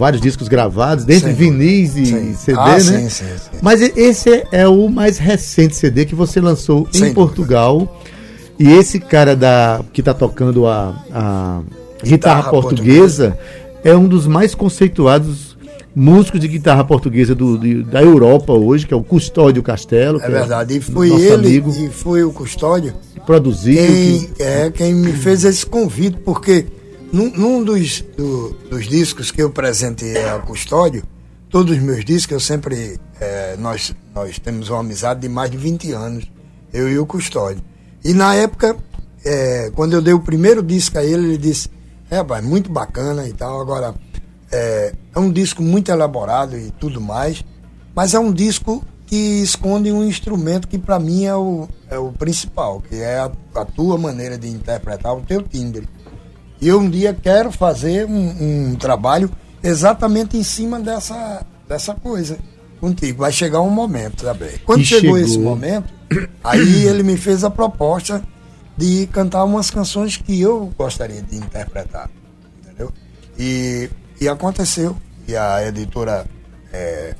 vários 0.00 0.20
discos 0.22 0.48
gravados, 0.48 1.04
desde 1.04 1.30
vinis 1.30 1.94
e 1.94 2.06
Sim. 2.06 2.34
CD, 2.34 2.58
Ah, 2.58 2.72
né? 2.74 2.80
sim, 2.80 3.08
sim, 3.10 3.24
sim. 3.26 3.58
Mas 3.62 3.82
esse 3.82 4.44
é 4.50 4.66
o 4.66 4.88
mais 4.88 5.18
recente 5.18 5.76
CD 5.76 6.06
que 6.06 6.14
você 6.14 6.40
lançou 6.40 6.88
em 6.94 6.98
Sem 6.98 7.14
Portugal. 7.14 8.00
E 8.58 8.70
esse 8.72 8.98
cara 8.98 9.36
da 9.36 9.80
que 9.92 10.02
tá 10.02 10.12
tocando 10.14 10.66
a, 10.66 10.94
a 11.12 11.60
guitarra, 12.02 12.40
Guitarra 12.42 12.50
portuguesa 12.50 13.38
é 13.84 13.94
um 13.94 14.08
dos 14.08 14.26
mais 14.26 14.54
conceituados 14.54 15.56
músicos 15.94 16.40
de 16.40 16.46
guitarra 16.48 16.84
portuguesa 16.84 17.34
do, 17.34 17.58
de- 17.58 17.82
da 17.82 18.00
Europa 18.02 18.52
hoje, 18.52 18.86
que 18.86 18.94
é 18.94 18.96
o 18.96 19.02
Custódio 19.02 19.62
Castelo. 19.62 20.18
É 20.20 20.24
que 20.24 20.30
verdade. 20.30 20.76
E 20.76 20.80
foi 20.80 21.10
ele 21.10 21.32
amigo, 21.34 21.70
e 21.74 21.88
foi 21.88 22.22
o 22.22 22.32
custódio 22.32 22.94
que 23.14 23.20
produziu. 23.20 23.74
quem, 23.76 24.20
que- 24.26 24.42
é, 24.42 24.70
quem 24.70 24.94
me 24.94 25.12
fez 25.12 25.44
esse 25.44 25.64
convite, 25.66 26.16
porque 26.24 26.66
num, 27.12 27.30
num 27.30 27.64
dos, 27.64 28.00
do- 28.16 28.50
dos 28.70 28.86
discos 28.88 29.30
que 29.30 29.42
eu 29.42 29.50
presenteei 29.50 30.28
ao 30.28 30.42
Custódio, 30.42 31.02
todos 31.48 31.76
os 31.76 31.82
meus 31.82 32.04
discos, 32.04 32.32
eu 32.32 32.40
sempre. 32.40 32.98
é, 33.20 33.56
nós, 33.58 33.94
nós 34.14 34.38
temos 34.38 34.68
uma 34.68 34.80
amizade 34.80 35.20
de 35.20 35.28
mais 35.28 35.50
de 35.50 35.56
20 35.56 35.92
anos, 35.92 36.30
eu 36.72 36.88
e 36.88 36.98
o 36.98 37.06
Custódio. 37.06 37.62
E 38.04 38.12
na 38.14 38.34
época, 38.34 38.76
é, 39.24 39.70
quando 39.74 39.92
eu 39.94 40.00
dei 40.02 40.14
o 40.14 40.20
primeiro 40.20 40.62
disco 40.62 40.98
a 40.98 41.04
ele, 41.04 41.26
ele 41.28 41.38
disse: 41.38 41.68
É, 42.10 42.16
rapaz, 42.16 42.44
muito 42.44 42.70
bacana 42.70 43.26
e 43.28 43.32
tal. 43.32 43.60
Agora, 43.60 43.94
é, 44.50 44.94
é 45.14 45.18
um 45.18 45.30
disco 45.30 45.62
muito 45.62 45.90
elaborado 45.90 46.56
e 46.56 46.70
tudo 46.72 47.00
mais, 47.00 47.44
mas 47.94 48.14
é 48.14 48.18
um 48.18 48.32
disco 48.32 48.84
que 49.06 49.42
esconde 49.42 49.90
um 49.90 50.04
instrumento 50.04 50.68
que 50.68 50.78
para 50.78 50.98
mim 51.00 51.24
é 51.24 51.34
o, 51.34 51.68
é 51.90 51.98
o 51.98 52.12
principal, 52.12 52.80
que 52.80 52.94
é 52.94 53.18
a, 53.18 53.30
a 53.56 53.64
tua 53.64 53.98
maneira 53.98 54.38
de 54.38 54.48
interpretar 54.48 55.12
o 55.16 55.20
teu 55.22 55.42
timbre. 55.42 55.88
E 56.60 56.68
eu 56.68 56.78
um 56.78 56.90
dia 56.90 57.14
quero 57.14 57.50
fazer 57.50 58.06
um, 58.06 58.70
um 58.70 58.76
trabalho 58.76 59.30
exatamente 59.62 60.36
em 60.36 60.42
cima 60.42 60.78
dessa, 60.78 61.44
dessa 61.68 61.94
coisa 61.94 62.38
contigo. 62.80 63.20
Vai 63.20 63.32
chegar 63.32 63.60
um 63.60 63.70
momento 63.70 64.24
também. 64.24 64.58
Quando 64.64 64.84
chegou, 64.84 65.16
chegou. 65.16 65.18
esse 65.18 65.38
momento, 65.38 65.92
aí 66.42 66.84
ele 66.86 67.02
me 67.02 67.16
fez 67.16 67.44
a 67.44 67.50
proposta 67.50 68.22
de 68.76 69.06
cantar 69.08 69.44
umas 69.44 69.70
canções 69.70 70.16
que 70.16 70.40
eu 70.40 70.72
gostaria 70.76 71.22
de 71.22 71.36
interpretar. 71.36 72.10
Entendeu? 72.62 72.92
E, 73.38 73.90
e 74.20 74.28
aconteceu. 74.28 74.96
E 75.28 75.36
a 75.36 75.66
editora 75.66 76.26
é, 76.72 77.14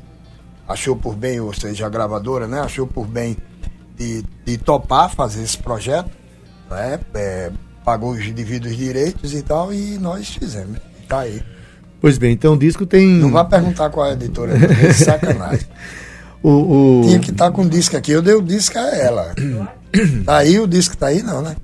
achou 0.66 0.96
por 0.96 1.14
bem, 1.14 1.40
ou 1.40 1.52
seja, 1.52 1.86
a 1.86 1.88
gravadora, 1.88 2.46
né? 2.46 2.60
Achou 2.60 2.86
por 2.86 3.06
bem 3.06 3.36
de, 3.96 4.24
de 4.44 4.58
topar 4.58 5.10
fazer 5.14 5.42
esse 5.42 5.58
projeto, 5.58 6.10
né? 6.70 6.98
É, 7.14 7.52
pagou 7.90 8.12
os 8.12 8.30
devidos 8.30 8.76
direitos 8.76 9.34
e 9.34 9.42
tal, 9.42 9.72
e 9.74 9.98
nós 9.98 10.28
fizemos. 10.28 10.78
Tá 11.08 11.20
aí. 11.20 11.42
Pois 12.00 12.18
bem, 12.18 12.32
então 12.34 12.54
o 12.54 12.56
disco 12.56 12.86
tem. 12.86 13.04
Não 13.04 13.32
vai 13.32 13.44
perguntar 13.48 13.90
qual 13.90 14.06
é 14.06 14.10
a 14.10 14.12
editora, 14.12 14.52
é 14.56 14.92
sacanagem. 14.94 15.66
o, 16.40 16.50
o- 16.50 17.02
Tinha 17.04 17.18
que 17.18 17.32
estar 17.32 17.50
com 17.50 17.62
o 17.62 17.68
disco 17.68 17.96
aqui, 17.96 18.12
eu 18.12 18.22
dei 18.22 18.34
o 18.34 18.40
disco 18.42 18.78
a 18.78 18.94
ela. 18.96 19.34
Tá 20.24 20.36
aí, 20.38 20.56
o 20.60 20.68
disco 20.68 20.96
tá 20.96 21.08
aí 21.08 21.20
não, 21.20 21.42
né? 21.42 21.56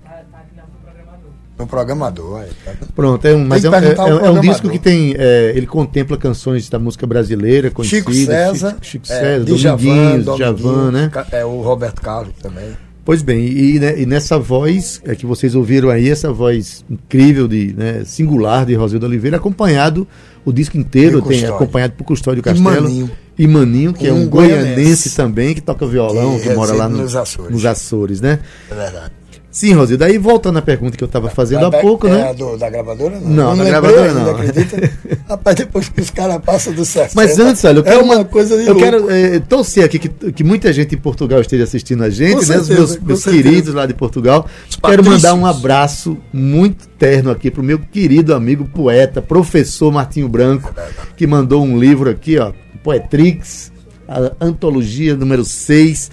No 1.56 1.64
programador, 1.64 2.45
tá? 2.64 2.73
Pronto, 2.92 3.25
é 3.25 3.35
um, 3.37 3.47
mas 3.47 3.64
é, 3.64 3.71
um- 3.71 3.75
é- 3.75 4.26
é 4.26 4.30
um 4.30 4.40
disco 4.40 4.68
que 4.68 4.80
tem. 4.80 5.14
é, 5.16 5.52
ele 5.54 5.64
contempla 5.66 6.18
canções 6.18 6.68
da 6.68 6.76
música 6.80 7.06
brasileira, 7.06 7.71
conhecidas. 7.71 8.12
Chico 8.14 8.26
César, 8.33 8.71
Chico, 8.83 8.85
Chico 8.85 9.06
é, 9.12 9.21
César, 9.21 9.45
Djavan, 9.45 9.76
Dominguinhos, 9.76 10.25
Dominguinhos, 10.25 10.38
Javan, 10.61 10.90
né? 10.90 11.11
É 11.30 11.45
o 11.45 11.61
Roberto 11.62 12.02
Carlos 12.02 12.35
também. 12.42 12.76
Pois 13.06 13.22
bem, 13.22 13.46
e, 13.46 13.78
né, 13.78 13.98
e 14.00 14.04
nessa 14.04 14.36
voz 14.36 15.00
é 15.04 15.14
que 15.14 15.25
vocês 15.25 15.54
ouviram 15.54 15.88
aí, 15.90 16.10
essa 16.10 16.32
voz 16.32 16.84
incrível, 16.90 17.46
de 17.46 17.72
né, 17.75 18.02
singular 18.04 18.66
de 18.66 18.75
Rosildo 18.75 19.06
Oliveira, 19.06 19.36
acompanhado 19.38 20.06
o 20.44 20.52
disco 20.52 20.76
inteiro, 20.76 21.20
E 21.20 21.22
tem 21.28 21.46
acompanhado 21.46 21.94
por 21.96 22.02
Custódio 22.04 22.40
E 22.40 22.42
Castelo. 22.42 22.64
Maninho. 22.82 23.10
E 23.38 23.46
Maninho, 23.46 23.92
que 23.92 24.06
é 24.08 24.12
Um 24.12 24.22
um 24.25 24.28
goianense 24.28 24.64
goianense. 24.75 25.14
também, 25.16 25.54
que 25.54 25.60
toca 25.60 25.86
violão, 25.86 26.36
Que 26.38 26.48
que, 26.48 26.54
mora 26.54 26.72
lá 26.75 26.88
no- 26.88 26.98
nos 26.98 27.14
Açores. 27.14 27.52
nos 27.52 27.64
Açores, 27.64 28.20
né? 28.20 28.40
É 28.70 28.75
verdade. 28.75 29.12
Sim, 29.56 29.72
Rosildo, 29.72 30.04
aí 30.04 30.18
voltando 30.18 30.58
à 30.58 30.60
pergunta 30.62 30.98
que 30.98 31.02
eu 31.02 31.06
estava 31.06 31.30
fazendo 31.30 31.64
há 31.64 31.70
Vai- 31.70 31.80
pouco, 31.80 32.06
é 32.06 32.10
né? 32.10 32.28
a 32.28 32.32
do- 32.34 32.58
da 32.58 32.68
gravadora? 32.68 33.18
Não, 33.18 33.56
Não, 33.56 33.56
da 33.56 33.64
gravadora 33.64 34.12
não. 34.12 34.30
acredita? 34.32 34.90
Rapaz, 35.26 35.56
depois 35.56 35.88
que 35.88 35.98
os 36.02 36.10
caras 36.10 36.42
passam 36.44 36.75
do 36.75 36.84
60. 36.84 37.12
Mas 37.14 37.38
antes, 37.38 37.64
olha, 37.64 37.78
eu 37.78 37.80
é 37.80 37.84
quero, 37.84 38.04
uma 38.04 38.22
coisa 38.22 38.54
de 38.54 38.64
eu 38.66 38.75
louco. 38.75 38.80
quero 38.82 39.10
eh, 39.10 39.40
torcer 39.40 39.82
aqui 39.82 39.98
que, 39.98 40.10
que 40.10 40.44
muita 40.44 40.70
gente 40.75 40.94
em 40.94 40.98
Portugal 40.98 41.40
esteja 41.40 41.64
assistindo 41.64 42.04
a 42.04 42.10
gente, 42.10 42.32
Com 42.32 42.36
né? 42.36 42.40
Os 42.42 42.46
certeza, 42.66 42.75
meus, 42.75 42.96
com 42.96 43.06
meus 43.06 43.20
certeza. 43.22 43.44
queridos 43.44 43.72
lá 43.75 43.86
de 43.86 43.94
Portugal. 43.94 44.46
Os 44.68 44.76
Quero 44.76 45.02
mandar 45.02 45.32
um 45.32 45.46
abraço 45.46 46.18
muito 46.30 46.86
terno 46.98 47.30
aqui 47.30 47.50
pro 47.50 47.62
meu 47.62 47.78
querido 47.78 48.34
amigo 48.34 48.66
poeta, 48.66 49.22
professor 49.22 49.90
Martinho 49.90 50.28
Branco, 50.28 50.75
que 51.16 51.26
mandou 51.26 51.64
um 51.64 51.78
livro 51.78 52.10
aqui, 52.10 52.36
ó, 52.38 52.52
Poetrix, 52.84 53.72
a 54.06 54.32
antologia 54.38 55.16
número 55.16 55.46
6. 55.46 56.10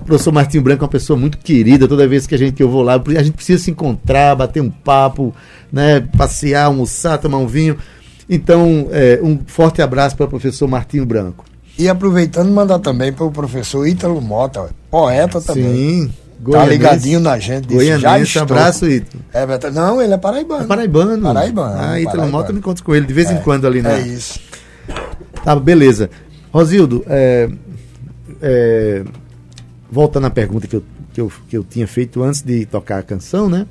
O 0.00 0.04
professor 0.04 0.32
Martinho 0.32 0.62
Branco 0.62 0.82
é 0.82 0.84
uma 0.84 0.90
pessoa 0.90 1.18
muito 1.18 1.38
querida. 1.38 1.88
Toda 1.88 2.06
vez 2.06 2.26
que 2.26 2.34
a 2.34 2.38
gente 2.38 2.52
que 2.54 2.62
eu 2.62 2.70
vou 2.70 2.82
lá, 2.82 2.94
a 2.94 3.22
gente 3.22 3.34
precisa 3.34 3.62
se 3.62 3.70
encontrar, 3.70 4.34
bater 4.36 4.60
um 4.62 4.70
papo, 4.70 5.34
né, 5.72 6.00
passear, 6.16 6.66
almoçar, 6.66 7.18
tomar 7.18 7.38
um 7.38 7.46
vinho. 7.46 7.76
Então, 8.28 8.88
é, 8.90 9.20
um 9.22 9.38
forte 9.46 9.80
abraço 9.80 10.16
para 10.16 10.26
o 10.26 10.28
professor 10.28 10.68
Martinho 10.68 11.06
Branco. 11.06 11.44
E 11.78 11.88
aproveitando, 11.88 12.50
mandar 12.50 12.78
também 12.78 13.12
para 13.12 13.24
o 13.24 13.30
professor 13.30 13.86
Ítalo 13.86 14.20
Mota, 14.20 14.70
poeta 14.90 15.40
também. 15.40 16.04
Sim, 16.04 16.12
Tá 16.50 16.66
ligadinho 16.66 17.18
na 17.18 17.38
gente. 17.38 17.66
disse, 17.66 17.86
já 17.86 18.10
Goianense, 18.10 18.24
estou. 18.28 18.42
abraço, 18.42 18.88
Ítalo. 18.88 19.22
É. 19.32 19.70
Não, 19.70 20.02
ele 20.02 20.12
é 20.12 20.18
paraibano. 20.18 20.64
É 20.64 20.66
paraibano. 20.66 21.22
Paraibano. 21.22 21.76
Ah, 21.78 22.00
Ítalo. 22.00 22.28
Mota 22.28 22.52
me 22.52 22.58
encontro 22.58 22.84
com 22.84 22.94
ele 22.94 23.06
de 23.06 23.12
vez 23.12 23.30
em 23.30 23.38
quando 23.38 23.66
ali 23.66 23.80
na. 23.80 23.92
É 23.92 24.00
isso. 24.00 24.38
Tá, 25.42 25.56
beleza. 25.56 26.10
Rosildo, 26.52 27.04
é, 27.08 27.48
é, 28.42 29.02
voltando 29.90 30.26
à 30.26 30.30
pergunta 30.30 30.66
que 30.66 30.76
eu, 30.76 30.82
que, 31.12 31.20
eu, 31.20 31.32
que 31.48 31.56
eu 31.56 31.64
tinha 31.64 31.86
feito 31.86 32.22
antes 32.22 32.42
de 32.42 32.66
tocar 32.66 32.98
a 32.98 33.02
canção, 33.02 33.48
né? 33.48 33.66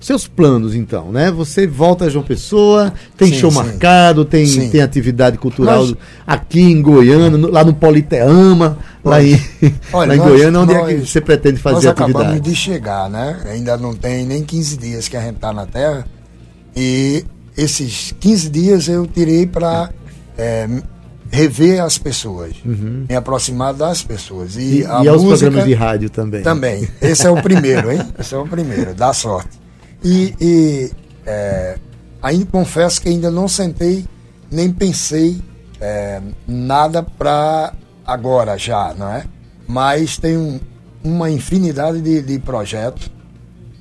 Seus 0.00 0.26
planos, 0.28 0.74
então, 0.74 1.10
né? 1.10 1.30
Você 1.30 1.66
volta 1.66 2.04
a 2.04 2.08
João 2.10 2.22
Pessoa, 2.24 2.92
tem 3.16 3.28
Sim, 3.28 3.38
show 3.38 3.50
sim. 3.50 3.56
marcado, 3.56 4.22
tem, 4.24 4.44
Sim. 4.46 4.68
tem 4.68 4.82
atividade 4.82 5.38
cultural 5.38 5.78
Nós- 5.86 5.96
aqui 6.26 6.60
em 6.60 6.82
Goiânia, 6.82 7.30
no- 7.30 7.48
lá 7.50 7.64
no 7.64 7.72
Politeama, 7.72 8.76
lá 9.02 9.22
em, 9.22 9.32
Olha, 9.94 10.08
lá 10.08 10.14
em 10.14 10.18
nós- 10.18 10.28
Goiânia, 10.28 10.60
onde 10.60 10.74
é 10.74 10.84
que 10.84 10.94
nós- 10.98 11.08
você 11.10 11.20
pretende 11.22 11.56
fazer 11.58 11.76
Nós 11.76 11.86
acabamos 11.86 12.16
atividade? 12.20 12.50
de 12.50 12.54
chegar, 12.54 13.08
né? 13.08 13.40
Ainda 13.46 13.78
não 13.78 13.94
tem 13.94 14.26
nem 14.26 14.44
15 14.44 14.76
dias 14.76 15.08
que 15.08 15.16
a 15.16 15.20
gente 15.22 15.36
está 15.36 15.54
na 15.54 15.64
Terra. 15.64 16.06
E 16.76 17.24
esses 17.56 18.14
15 18.20 18.50
dias 18.50 18.88
eu 18.88 19.06
tirei 19.06 19.46
para 19.46 19.88
rever 21.34 21.82
as 21.82 21.98
pessoas, 21.98 22.54
me 22.64 23.14
aproximar 23.14 23.74
das 23.74 24.02
pessoas. 24.02 24.56
E, 24.56 24.58
Uhum. 24.58 24.74
E, 24.74 24.86
a 24.86 25.02
e 25.02 25.08
aos 25.08 25.22
música 25.22 25.50
programas 25.50 25.68
de 25.68 25.74
rádio 25.74 26.10
também. 26.10 26.42
também. 26.42 26.88
Esse 27.02 27.26
é 27.26 27.30
o 27.30 27.42
primeiro, 27.42 27.90
hein? 27.90 28.00
Esse 28.18 28.34
é 28.34 28.38
o 28.38 28.46
primeiro, 28.46 28.94
dá 28.94 29.12
sorte. 29.12 29.58
E, 30.02 30.34
e, 30.40 30.92
é, 31.26 31.76
ainda 32.22 32.46
confesso 32.46 33.00
que 33.00 33.08
ainda 33.08 33.30
não 33.30 33.48
sentei, 33.48 34.04
nem 34.50 34.72
pensei 34.72 35.42
é, 35.80 36.20
nada 36.46 37.02
para 37.02 37.74
agora 38.06 38.56
já, 38.56 38.94
não 38.96 39.08
é? 39.10 39.24
Mas 39.66 40.16
tem 40.18 40.36
um, 40.36 40.60
uma 41.02 41.30
infinidade 41.30 42.00
de, 42.00 42.22
de 42.22 42.38
projetos 42.38 43.10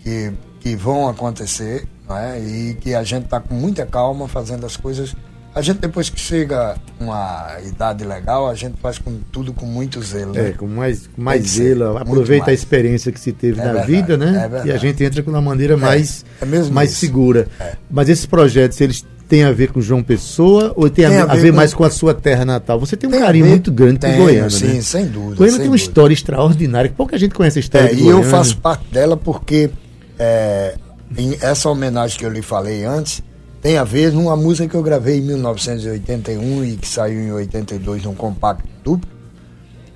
que, 0.01 0.31
que 0.59 0.75
vão 0.75 1.07
acontecer 1.07 1.87
não 2.07 2.17
é? 2.17 2.39
e 2.39 2.73
que 2.75 2.95
a 2.95 3.03
gente 3.03 3.25
está 3.25 3.39
com 3.39 3.53
muita 3.53 3.85
calma 3.85 4.27
fazendo 4.27 4.65
as 4.65 4.75
coisas. 4.75 5.15
A 5.55 5.61
gente, 5.61 5.77
depois 5.79 6.09
que 6.09 6.19
chega 6.19 6.75
uma 6.99 7.57
idade 7.63 8.03
legal, 8.03 8.49
a 8.49 8.55
gente 8.55 8.75
faz 8.81 8.97
com 8.97 9.19
tudo 9.31 9.53
com 9.53 9.67
muito 9.67 10.01
zelo. 10.01 10.35
É, 10.35 10.41
né? 10.45 10.51
com 10.57 10.65
mais, 10.65 11.05
com 11.07 11.21
mais 11.21 11.43
zelo, 11.47 11.95
aproveita 11.97 12.49
a 12.49 12.53
experiência 12.53 13.11
que 13.11 13.19
se 13.19 13.31
teve 13.31 13.59
É 13.61 13.63
na 13.65 13.71
verdade, 13.73 13.91
vida, 13.91 14.17
né? 14.17 14.49
é 14.63 14.67
e 14.67 14.71
a 14.71 14.77
gente 14.77 15.03
entra 15.03 15.21
com 15.21 15.29
uma 15.29 15.41
maneira 15.41 15.77
mais, 15.77 16.25
é 16.41 16.45
mais 16.71 16.91
isso. 16.91 16.99
segura. 17.01 17.47
É. 17.59 17.75
Mas 17.91 18.09
esses 18.09 18.25
projetos, 18.25 18.81
eles 18.81 19.05
têm 19.29 19.43
a 19.43 19.51
ver 19.51 19.71
com 19.71 19.79
João 19.79 20.01
Pessoa 20.01 20.73
ou 20.75 20.89
tem, 20.89 21.07
Tem 21.07 21.17
a, 21.19 21.23
a 21.23 21.35
ver 21.35 21.41
ver 21.41 21.49
com- 21.51 21.55
mais 21.57 21.73
com 21.73 21.83
a 21.83 21.89
sua 21.91 22.15
terra 22.15 22.43
natal? 22.45 22.79
Você 22.79 22.97
tem 22.97 23.07
um 23.07 23.11
Tem 23.11 23.21
carinho 23.21 23.45
ver- 23.45 23.51
muito 23.51 23.71
grande 23.71 23.99
por 23.99 24.07
Tenho, 24.07 24.23
Goiânia, 24.23 24.49
sim, 24.49 24.67
né? 24.73 24.81
sem 24.81 25.05
dúvida. 25.05 25.35
Goiânia 25.35 25.51
sem 25.51 25.59
tem 25.59 25.67
uma 25.69 25.75
dúvida. 25.75 25.75
história 25.75 26.13
extraordinária 26.15 26.89
que 26.89 26.95
pouca 26.95 27.15
gente 27.17 27.35
conhece 27.35 27.59
a 27.59 27.61
história 27.61 27.89
É, 27.89 27.93
e 27.93 27.99
eu 27.99 28.05
Goiânia. 28.05 28.25
faço 28.29 28.57
parte 28.57 28.85
dela 28.91 29.15
porque 29.15 29.69
é, 30.17 30.75
em 31.15 31.37
essa 31.41 31.69
homenagem 31.69 32.17
que 32.17 32.25
eu 32.25 32.29
lhe 32.31 32.41
falei 32.41 32.83
antes 32.85 33.21
tem 33.63 33.77
a 33.77 33.83
ver 33.83 34.11
numa 34.11 34.35
música 34.35 34.67
que 34.69 34.75
eu 34.75 34.83
gravei 34.83 35.17
em 35.17 35.21
1981 35.21 36.65
e 36.65 36.75
que 36.77 36.87
saiu 36.87 37.19
em 37.21 37.31
82 37.31 38.03
num 38.03 38.13
compacto 38.13 38.67
duplo, 38.83 39.09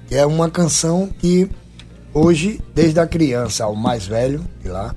que 0.08 0.16
é 0.16 0.26
uma 0.26 0.50
canção 0.50 1.08
que 1.20 1.50
hoje, 2.14 2.60
desde 2.74 3.00
a 3.00 3.06
criança 3.06 3.66
ao 3.66 3.76
mais 3.76 4.08
velho 4.08 4.44
de 4.64 4.70
lá, 4.70 4.96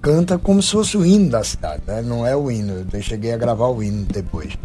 canta 0.00 0.38
como 0.38 0.62
se 0.62 0.70
fosse 0.70 0.96
o 0.96 1.04
hino 1.04 1.30
da 1.30 1.42
cidade, 1.44 1.82
né? 1.86 2.00
Não 2.00 2.24
é 2.26 2.34
o 2.36 2.50
hino, 2.50 2.86
eu 2.92 3.02
cheguei 3.02 3.32
a 3.32 3.36
gravar 3.36 3.66
o 3.68 3.82
hino 3.82 4.04
depois. 4.06 4.56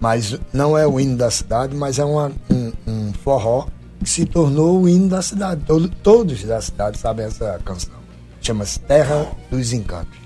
Mas 0.00 0.38
não 0.52 0.76
é 0.76 0.86
o 0.86 0.98
hino 1.00 1.16
da 1.16 1.30
cidade, 1.30 1.74
mas 1.74 1.98
é 2.00 2.04
uma- 2.04 2.32
um, 2.50 2.72
um 2.86 3.12
forró 3.12 3.68
que 4.00 4.10
se 4.10 4.26
tornou 4.26 4.82
o 4.82 4.88
hino 4.88 5.08
da 5.08 5.22
cidade. 5.22 5.62
Todo- 5.66 5.88
todos 5.88 6.42
da 6.44 6.60
cidade 6.60 6.98
sabem 6.98 7.24
essa 7.26 7.58
canção. 7.64 7.94
Chama-se 8.40 8.78
Terra 8.80 9.26
dos 9.50 9.72
Encantos. 9.72 10.18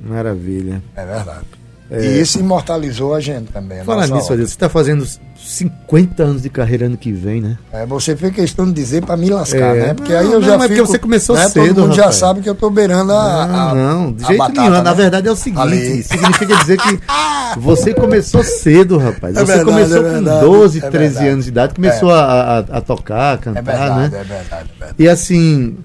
Maravilha. 0.00 0.82
É 0.96 1.06
verdade. 1.06 1.46
E 1.90 2.20
isso 2.20 2.38
imortalizou 2.40 3.14
a 3.14 3.20
gente 3.20 3.52
também. 3.52 3.80
a 3.80 3.84
Falar 3.84 4.02
nisso. 4.06 4.14
Adilson, 4.32 4.36
você 4.36 4.42
está 4.42 4.68
fazendo 4.68 5.06
50 5.36 6.22
anos 6.22 6.42
de 6.42 6.48
carreira 6.48 6.86
ano 6.86 6.96
que 6.96 7.12
vem, 7.12 7.40
né? 7.42 7.58
É, 7.72 7.84
você 7.84 8.16
fez 8.16 8.32
questão 8.34 8.64
de 8.66 8.72
dizer 8.72 9.04
pra 9.04 9.16
me 9.18 9.28
lascar, 9.28 9.76
É, 9.76 9.80
né? 9.88 9.94
Porque 9.94 10.12
não, 10.12 10.18
aí 10.20 10.26
eu 10.26 10.40
não, 10.40 10.42
já 10.42 10.52
mas 10.56 10.66
porque 10.68 10.74
fico, 10.76 10.86
você 10.86 10.98
começou 10.98 11.36
né? 11.36 11.46
cedo, 11.48 11.66
Todo 11.74 11.82
mundo 11.82 11.94
já 11.94 12.02
rapaz. 12.04 12.16
sabe 12.16 12.40
que 12.40 12.48
eu 12.48 12.54
tô 12.54 12.70
beirando 12.70 13.12
a, 13.12 13.46
Não, 13.46 13.68
a- 13.70 13.74
não, 13.74 14.12
de 14.12 14.24
jeito 14.26 14.38
batata, 14.38 14.60
nenhum. 14.62 14.72
né? 14.72 14.82
Na 14.82 14.94
verdade 14.94 15.28
é 15.28 15.30
o 15.30 15.36
seguinte, 15.36 15.60
Ali. 15.60 16.02
significa 16.02 16.56
dizer 16.56 16.78
que 16.78 17.00
você 17.60 17.92
começou 17.92 18.42
cedo, 18.42 18.96
rapaz. 18.96 19.36
É 19.36 19.40
você 19.40 19.44
verdade, 19.56 19.64
começou 19.70 19.96
é 19.98 20.00
com 20.00 20.10
verdade, 20.14 20.40
12, 20.40 20.78
é 20.78 20.90
13 20.90 20.98
verdade. 21.14 21.28
anos 21.28 21.44
de 21.44 21.50
idade, 21.50 21.74
começou 21.74 22.10
a, 22.10 22.58
a, 22.60 22.80
tocar, 22.80 23.34
a 23.34 23.38
cantar, 23.38 23.58
É 23.60 23.62
verdade, 23.62 23.98
né? 23.98 24.06
é 24.06 24.08
verdade, 24.24 24.42
é 24.52 24.78
verdade. 24.78 24.94
E 24.98 25.06
assim, 25.08 25.76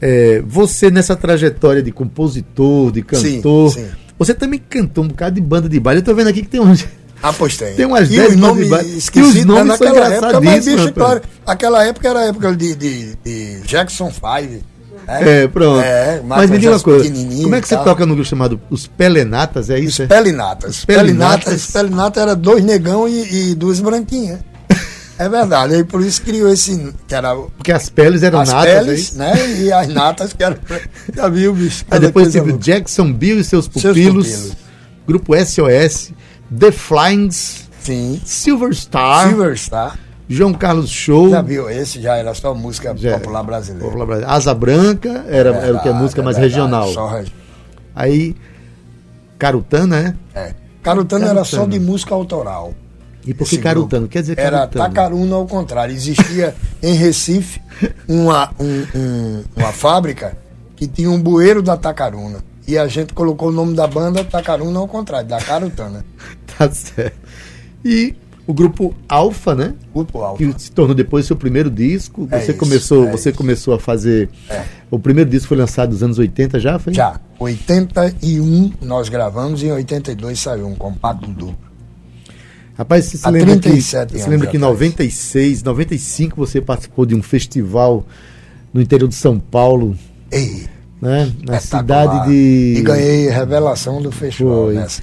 é, 0.00 0.42
você 0.46 0.90
nessa 0.90 1.16
trajetória 1.16 1.82
de 1.82 1.90
compositor, 1.90 2.90
de 2.92 3.02
cantor, 3.02 3.72
sim. 3.72 3.86
Você 4.24 4.34
também 4.34 4.60
cantou 4.68 5.02
um 5.04 5.08
bocado 5.08 5.34
de 5.34 5.40
banda 5.40 5.68
de 5.68 5.80
baile. 5.80 6.00
Eu 6.00 6.04
tô 6.04 6.14
vendo 6.14 6.28
aqui 6.28 6.42
que 6.42 6.48
tem 6.48 6.60
uns. 6.60 6.84
Ah, 7.22 7.32
pois 7.32 7.56
tem. 7.56 7.74
Tem 7.76 7.84
umas 7.86 8.08
e 8.10 8.16
10 8.16 8.30
os 8.30 8.36
nomes 8.36 8.68
bandas 8.68 8.86
de 8.86 8.92
ba- 8.92 8.98
esquecidos, 8.98 9.36
e 9.36 9.38
os 9.40 9.44
nomes 9.46 9.64
né? 9.68 9.76
são 9.76 9.86
naquela 9.88 10.14
época, 10.14 10.40
mas 10.40 10.64
bicho, 10.64 10.92
claro, 10.92 11.20
aquela 11.46 11.84
época 11.84 12.08
era 12.08 12.18
a 12.20 12.24
época 12.26 12.56
de, 12.56 12.74
de, 12.74 13.14
de 13.24 13.60
Jackson 13.66 14.10
5. 14.10 14.26
né? 14.36 14.60
É, 15.42 15.48
pronto. 15.48 15.80
É, 15.80 16.22
Mas 16.24 16.48
me 16.50 16.58
diga 16.58 16.72
uma 16.72 16.80
coisa: 16.80 17.10
como 17.42 17.54
é 17.54 17.60
que 17.60 17.66
você 17.68 17.76
toca 17.78 18.06
no 18.06 18.14
grupo 18.14 18.28
chamado 18.28 18.60
Os 18.70 18.86
Pelenatas? 18.86 19.68
É 19.68 19.78
isso? 19.78 20.02
é? 20.02 20.06
Pelinatas. 20.06 20.84
Pelinatas. 20.84 21.44
Pelinatas. 21.44 21.70
Pelinatas 21.72 22.22
era 22.22 22.36
dois 22.36 22.62
negão 22.64 23.08
e, 23.08 23.50
e 23.50 23.54
duas 23.54 23.80
branquinhas. 23.80 24.38
É 25.20 25.28
verdade. 25.28 25.74
Aí 25.74 25.84
por 25.84 26.00
isso 26.00 26.22
criou 26.22 26.48
esse. 26.50 26.94
Que 27.06 27.14
era 27.14 27.36
o- 27.38 27.50
Porque 27.50 27.70
as 27.70 27.90
peles 27.90 28.22
eram 28.22 28.40
as 28.40 28.48
natas, 28.48 28.66
é 28.72 28.80
peles, 28.80 29.00
isso? 29.00 29.18
né? 29.18 29.32
E 29.60 29.70
as 29.72 29.88
natas 29.88 30.32
que 30.32 30.42
eram. 30.42 30.56
Já 31.14 31.28
viu, 31.28 31.52
bicho? 31.54 31.84
Aí 31.90 32.00
depois 32.00 32.32
teve 32.32 32.50
louca. 32.52 32.64
Jackson 32.64 33.12
Bill 33.12 33.38
e 33.38 33.44
seus 33.44 33.66
Seus 33.66 33.82
pupilos, 33.84 34.26
pupilos. 34.28 34.56
grupo 35.06 35.34
SOS, 35.36 36.12
The 36.58 36.72
Flings, 36.72 37.68
Sim. 37.82 38.18
Silver 38.24 38.74
Star, 38.74 39.28
Silver 39.28 39.58
Star. 39.58 39.98
João 40.26 40.54
Carlos 40.54 40.88
Show, 40.88 41.28
Já 41.30 41.42
viu? 41.42 41.68
Esse 41.68 42.00
já 42.00 42.16
era 42.16 42.32
só 42.32 42.54
música 42.54 42.94
Já- 42.96 43.18
popular 43.18 43.42
brasileira. 43.42 43.84
Popular 43.84 44.06
Brasileira. 44.06 44.34
Asa 44.34 44.54
Branca, 44.54 45.24
era, 45.28 45.50
era 45.56 45.76
o 45.76 45.82
que 45.82 45.88
é 45.88 45.92
música 45.92 46.20
é 46.22 46.24
mais 46.24 46.36
verdade, 46.38 46.54
regional. 46.54 46.88
Só 46.94 47.20
Aí, 47.94 48.34
Carutana, 49.38 50.00
né? 50.02 50.16
é. 50.34 50.54
Carutano 50.82 51.26
era 51.26 51.44
só 51.44 51.66
de 51.66 51.78
música 51.78 52.14
autoral. 52.14 52.72
E 53.26 53.34
por 53.34 53.46
que 53.48 53.58
Carutano? 53.58 54.08
Quer 54.08 54.20
dizer 54.22 54.38
Era 54.38 54.60
Carutano? 54.60 54.84
Tacaruna 54.84 55.36
ao 55.36 55.46
contrário. 55.46 55.94
Existia 55.94 56.54
em 56.82 56.94
Recife 56.94 57.60
uma, 58.08 58.50
um- 58.58 58.86
um- 58.98 59.44
uma 59.56 59.72
fábrica 59.72 60.36
que 60.76 60.86
tinha 60.86 61.10
um 61.10 61.20
bueiro 61.20 61.62
da 61.62 61.76
Tacaruna. 61.76 62.38
E 62.66 62.78
a 62.78 62.86
gente 62.86 63.12
colocou 63.12 63.48
o 63.48 63.52
nome 63.52 63.74
da 63.74 63.86
banda 63.86 64.22
Tacaruna 64.24 64.78
ao 64.78 64.88
contrário, 64.88 65.28
da 65.28 65.38
Carutana. 65.40 66.04
Tá 66.58 66.70
certo. 66.70 67.16
E 67.84 68.14
o 68.46 68.52
grupo 68.52 68.94
Alfa, 69.08 69.54
né? 69.54 69.72
Grupo 69.94 70.18
Alfa. 70.20 70.44
que 70.44 70.62
se 70.62 70.70
tornou 70.72 70.94
depois 70.94 71.24
seu 71.24 71.34
primeiro 71.36 71.70
disco. 71.70 72.28
É 72.30 72.38
Você 72.38 72.50
isso, 72.50 72.58
começou, 72.58 73.06
é 73.08 73.10
você 73.12 73.28
isso. 73.30 73.38
começou 73.38 73.74
a 73.74 73.78
fazer. 73.78 74.28
É. 74.50 74.62
O 74.90 74.98
primeiro 74.98 75.30
disco 75.30 75.48
foi 75.48 75.56
lançado 75.56 75.92
nos 75.92 76.02
anos 76.02 76.18
80 76.18 76.58
já, 76.60 76.78
foi? 76.78 76.92
Já, 76.92 77.18
81 77.38 78.72
nós 78.82 79.08
gravamos 79.08 79.62
e 79.62 79.66
em 79.66 79.72
82 79.72 80.38
saiu 80.38 80.66
um 80.66 80.74
compacto 80.74 81.30
duplo. 81.30 81.69
Rapaz, 82.80 83.04
você 83.04 83.18
se 83.18 83.26
Há 83.26 83.30
lembra 83.30 83.56
que, 83.56 83.60
37 83.60 84.18
você 84.18 84.30
lembra 84.30 84.46
que 84.46 84.56
em 84.56 84.60
atrás. 84.60 84.72
96, 84.72 85.62
95 85.62 86.34
você 86.34 86.62
participou 86.62 87.04
de 87.04 87.14
um 87.14 87.22
festival 87.22 88.06
no 88.72 88.80
interior 88.80 89.06
de 89.06 89.16
São 89.16 89.38
Paulo, 89.38 89.94
Ei, 90.32 90.66
né? 90.98 91.30
Na 91.46 91.60
cidade 91.60 92.26
de 92.26 92.76
E 92.78 92.80
ganhei 92.80 93.28
revelação 93.28 94.00
do 94.00 94.10
festival 94.10 94.64
Foi. 94.64 94.74
nessa. 94.76 95.02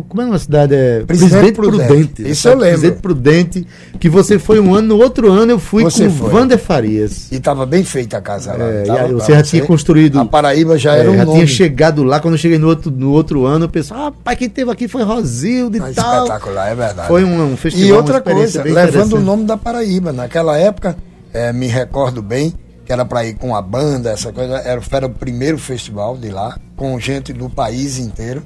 Como 0.00 0.22
é 0.22 0.24
uma 0.24 0.38
cidade? 0.38 0.74
É... 0.74 1.02
Presidente 1.04 1.52
Prudente. 1.52 2.28
Isso 2.30 2.48
eu 2.48 2.56
lembro. 2.56 2.70
Presidente 2.80 3.00
Prudente, 3.02 3.66
que 4.00 4.08
você 4.08 4.38
foi 4.38 4.60
um 4.60 4.74
ano, 4.74 4.88
no 4.96 5.02
outro 5.02 5.30
ano 5.30 5.52
eu 5.52 5.58
fui 5.58 5.82
Você 5.84 6.06
com 6.06 6.12
foi. 6.12 6.30
Vander 6.30 6.58
Farias. 6.58 7.30
E 7.30 7.36
estava 7.36 7.66
bem 7.66 7.84
feita 7.84 8.16
a 8.16 8.20
casa 8.20 8.54
lá. 8.56 8.64
É, 8.64 8.82
tava, 8.84 9.08
você 9.12 9.32
já 9.32 9.42
tinha 9.42 9.64
construído- 9.66 10.18
A 10.20 10.24
Paraíba 10.24 10.78
já 10.78 10.94
era 10.94 11.08
É, 11.08 11.10
um 11.10 11.16
já 11.16 11.24
nome. 11.24 11.36
tinha 11.38 11.46
chegado 11.46 12.02
lá, 12.04 12.20
quando 12.20 12.34
eu 12.34 12.38
cheguei 12.38 12.58
no 12.58 12.68
outro, 12.68 12.90
no 12.90 13.10
outro 13.10 13.44
ano, 13.44 13.66
o 13.66 13.68
pessoal, 13.68 14.06
ah, 14.06 14.12
pai, 14.24 14.36
quem 14.36 14.48
teve 14.48 14.70
aqui 14.70 14.88
foi 14.88 15.02
Rosildo 15.02 15.76
e 15.76 15.80
Ah, 15.80 15.90
tal. 15.94 16.22
Espetacular, 16.24 16.68
é 16.70 16.74
verdade. 16.74 17.08
Foi 17.08 17.24
um, 17.24 17.52
um 17.52 17.56
festival, 17.56 17.88
E 17.88 17.92
outra 17.92 18.20
coisa, 18.20 18.62
levando 18.62 19.14
o 19.16 19.20
nome 19.20 19.44
da 19.44 19.56
Paraíba. 19.56 20.12
Naquela 20.12 20.56
época, 20.56 20.96
eh, 21.34 21.52
me 21.52 21.66
recordo 21.66 22.22
bem, 22.22 22.54
que 22.84 22.92
era 22.92 23.04
para 23.04 23.24
ir 23.24 23.34
com 23.34 23.54
a 23.54 23.60
banda, 23.62 24.10
essa 24.10 24.32
coisa. 24.32 24.54
Era, 24.58 24.80
era 24.90 25.06
o 25.06 25.10
primeiro 25.10 25.58
festival 25.58 26.16
de 26.16 26.28
lá, 26.30 26.58
com 26.76 26.98
gente 26.98 27.32
do 27.32 27.48
país 27.50 27.98
inteiro. 27.98 28.42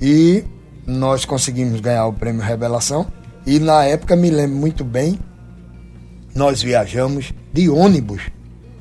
E 0.00 0.44
nós 0.86 1.24
conseguimos 1.24 1.80
ganhar 1.80 2.06
o 2.06 2.12
prêmio 2.12 2.42
Revelação. 2.42 3.06
E 3.44 3.58
na 3.58 3.84
época, 3.84 4.16
me 4.16 4.30
lembro 4.30 4.56
muito 4.56 4.84
bem, 4.84 5.18
nós 6.34 6.62
viajamos 6.62 7.32
de 7.52 7.68
ônibus. 7.68 8.22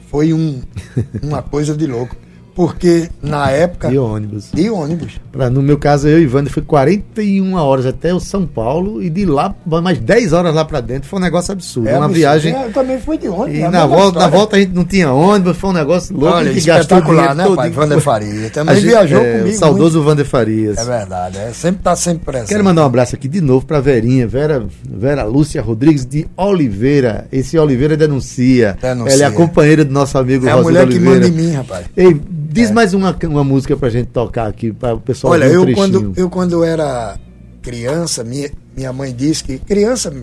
Foi 0.10 0.34
um, 0.34 0.62
uma 1.22 1.42
coisa 1.42 1.76
de 1.76 1.88
louco. 1.88 2.16
Porque 2.56 3.10
na 3.22 3.52
época. 3.52 3.90
De 3.90 3.98
ônibus. 3.98 4.50
De 4.54 4.70
ônibus. 4.70 5.20
Pra, 5.30 5.50
no 5.50 5.62
meu 5.62 5.78
caso, 5.78 6.08
eu 6.08 6.22
e 6.22 6.26
Wander 6.26 6.50
foi 6.52 6.64
41 6.64 7.54
horas 7.56 7.86
até 7.86 8.14
o 8.14 8.20
São 8.20 8.48
Paulo 8.48 9.04
e 9.04 9.10
de 9.10 9.26
lá 9.26 9.54
mais 9.84 10.00
10 10.00 10.32
horas 10.32 10.56
lá 10.56 10.64
pra 10.64 10.80
dentro. 10.80 11.10
Foi 11.10 11.20
um 11.20 11.22
negócio 11.22 11.52
absurdo. 11.52 11.90
uma 11.90 12.06
É, 12.06 12.14
viagem. 12.14 12.54
Eu 12.56 12.72
também 12.72 12.98
fui 12.98 13.18
de 13.18 13.28
ônibus. 13.28 13.60
E 13.60 13.64
a 13.64 13.70
na 13.70 13.86
volta, 13.86 14.20
na 14.20 14.28
volta 14.30 14.56
a 14.56 14.60
gente 14.60 14.72
não 14.74 14.86
tinha 14.86 15.12
ônibus, 15.12 15.58
foi 15.58 15.70
um 15.70 15.74
negócio 15.74 16.16
louco. 16.18 16.38
Olha, 16.38 16.50
a 16.50 16.54
espetacular, 16.54 17.36
né, 17.36 17.44
todo 17.44 17.58
pai? 17.58 17.70
Wander 17.76 18.00
Faria. 18.00 18.50
Também 18.50 18.72
A 18.74 18.80
gente- 18.80 18.88
viajou 18.88 19.20
é, 19.22 19.38
comigo. 19.40 19.58
Saudoso 19.58 20.02
Wander 20.02 20.26
Farias. 20.26 20.78
muito. 20.78 20.80
É 20.90 20.98
verdade, 21.00 21.38
é. 21.38 21.52
Sempre 21.52 21.82
tá 21.84 21.94
sempre 21.98 22.24
presente. 22.24 22.48
Quero 22.48 22.64
mandar 22.64 22.84
um 22.84 22.86
abraço 22.86 23.16
aqui 23.16 23.28
de 23.28 23.42
novo 23.42 23.66
para 23.66 23.82
Verinha, 23.82 24.26
Vera, 24.26 24.66
Vera 24.90 25.24
Lúcia 25.26 25.62
Rodrigues 25.62 26.06
de 26.06 26.26
Oliveira. 26.38 27.28
Esse 27.34 27.58
Oliveira 27.58 27.98
denuncia. 27.98 28.78
Denuncia. 28.82 29.14
Ela 29.14 29.24
é 29.24 29.26
a 29.28 29.32
companheira 29.32 29.84
do 29.84 29.92
nosso 29.92 30.18
amigo 30.18 30.48
É 30.48 30.52
a 30.52 30.56
Rosildo 30.56 30.72
mulher 30.80 30.88
que 30.88 31.00
manda 31.00 31.28
em 31.28 31.32
mim, 31.32 31.52
rapaz. 31.52 31.86
Ei, 31.98 32.22
diz 32.56 32.72
mais 32.72 32.94
uma, 32.94 33.16
uma 33.26 33.44
música 33.44 33.76
pra 33.78 33.90
gente 33.90 34.08
tocar 34.08 34.48
aqui, 34.48 34.72
para 34.74 34.96
o 34.96 35.00
pessoal 35.00 35.34
Olha, 35.34 35.46
eu 35.46 35.64
trechinho. 35.64 35.76
quando, 35.76 36.14
eu 36.18 36.30
quando 36.30 36.64
era 36.64 37.18
criança, 37.62 38.24
minha, 38.24 38.50
minha 38.76 38.92
mãe 38.94 39.14
disse 39.14 39.44
que. 39.44 39.60
Criança, 39.60 40.14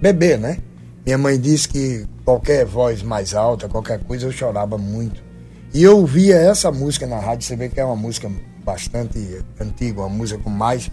bebê, 0.00 0.36
né? 0.36 0.58
Minha 1.04 1.18
mãe 1.18 1.38
disse 1.38 1.68
que 1.68 2.06
qualquer 2.24 2.64
voz 2.64 3.02
mais 3.02 3.34
alta, 3.34 3.68
qualquer 3.68 3.98
coisa, 4.04 4.26
eu 4.26 4.32
chorava 4.32 4.76
muito. 4.78 5.22
E 5.72 5.82
eu 5.82 5.98
ouvia 5.98 6.36
essa 6.36 6.70
música 6.70 7.06
na 7.06 7.18
rádio, 7.18 7.46
você 7.46 7.56
vê 7.56 7.68
que 7.68 7.78
é 7.80 7.84
uma 7.84 7.96
música 7.96 8.30
bastante 8.64 9.38
antiga, 9.60 10.00
uma 10.00 10.08
música 10.08 10.38
com 10.42 10.50
mais, 10.50 10.90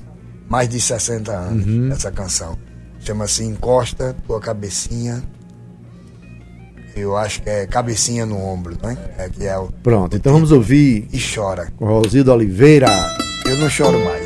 mais 0.49 0.69
de 0.69 0.79
60 0.79 1.31
anos, 1.31 1.65
Uhum. 1.65 1.91
essa 1.91 2.11
canção. 2.11 2.57
Chama-se 2.99 3.43
Encosta 3.43 4.15
Tua 4.25 4.39
Cabecinha. 4.39 5.21
Eu 6.97 7.15
acho 7.15 7.41
que 7.41 7.49
é 7.49 7.65
cabecinha 7.67 8.25
no 8.25 8.43
ombro, 8.43 8.75
né? 8.81 8.97
É 9.17 9.29
que 9.29 9.45
é 9.45 9.57
o. 9.57 9.69
Pronto, 9.83 10.15
então 10.17 10.33
vamos 10.33 10.51
ouvir 10.51 11.07
E 11.13 11.19
chora. 11.19 11.67
com 11.77 11.85
Rosildo 11.85 12.31
Oliveira. 12.33 12.87
Eu 13.45 13.57
não 13.57 13.69
choro 13.69 13.97
mais. 14.03 14.16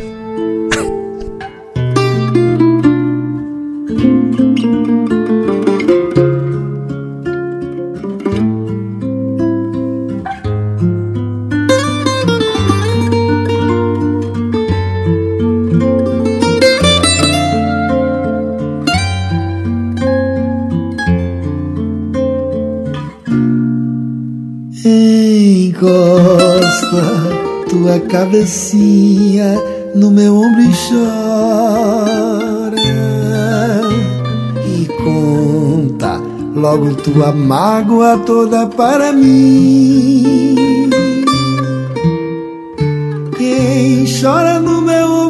Cabecinha 28.22 29.56
no 29.96 30.12
meu 30.12 30.36
ombro 30.36 30.62
e 30.62 30.72
chora 30.88 32.78
e 34.64 34.86
conta 35.04 36.22
logo 36.56 36.94
tua 36.98 37.32
mágoa 37.32 38.20
toda 38.20 38.68
para 38.68 39.12
mim. 39.12 40.92
Quem 43.40 44.06
chora 44.06 44.60
no 44.60 44.84
meu 44.84 45.21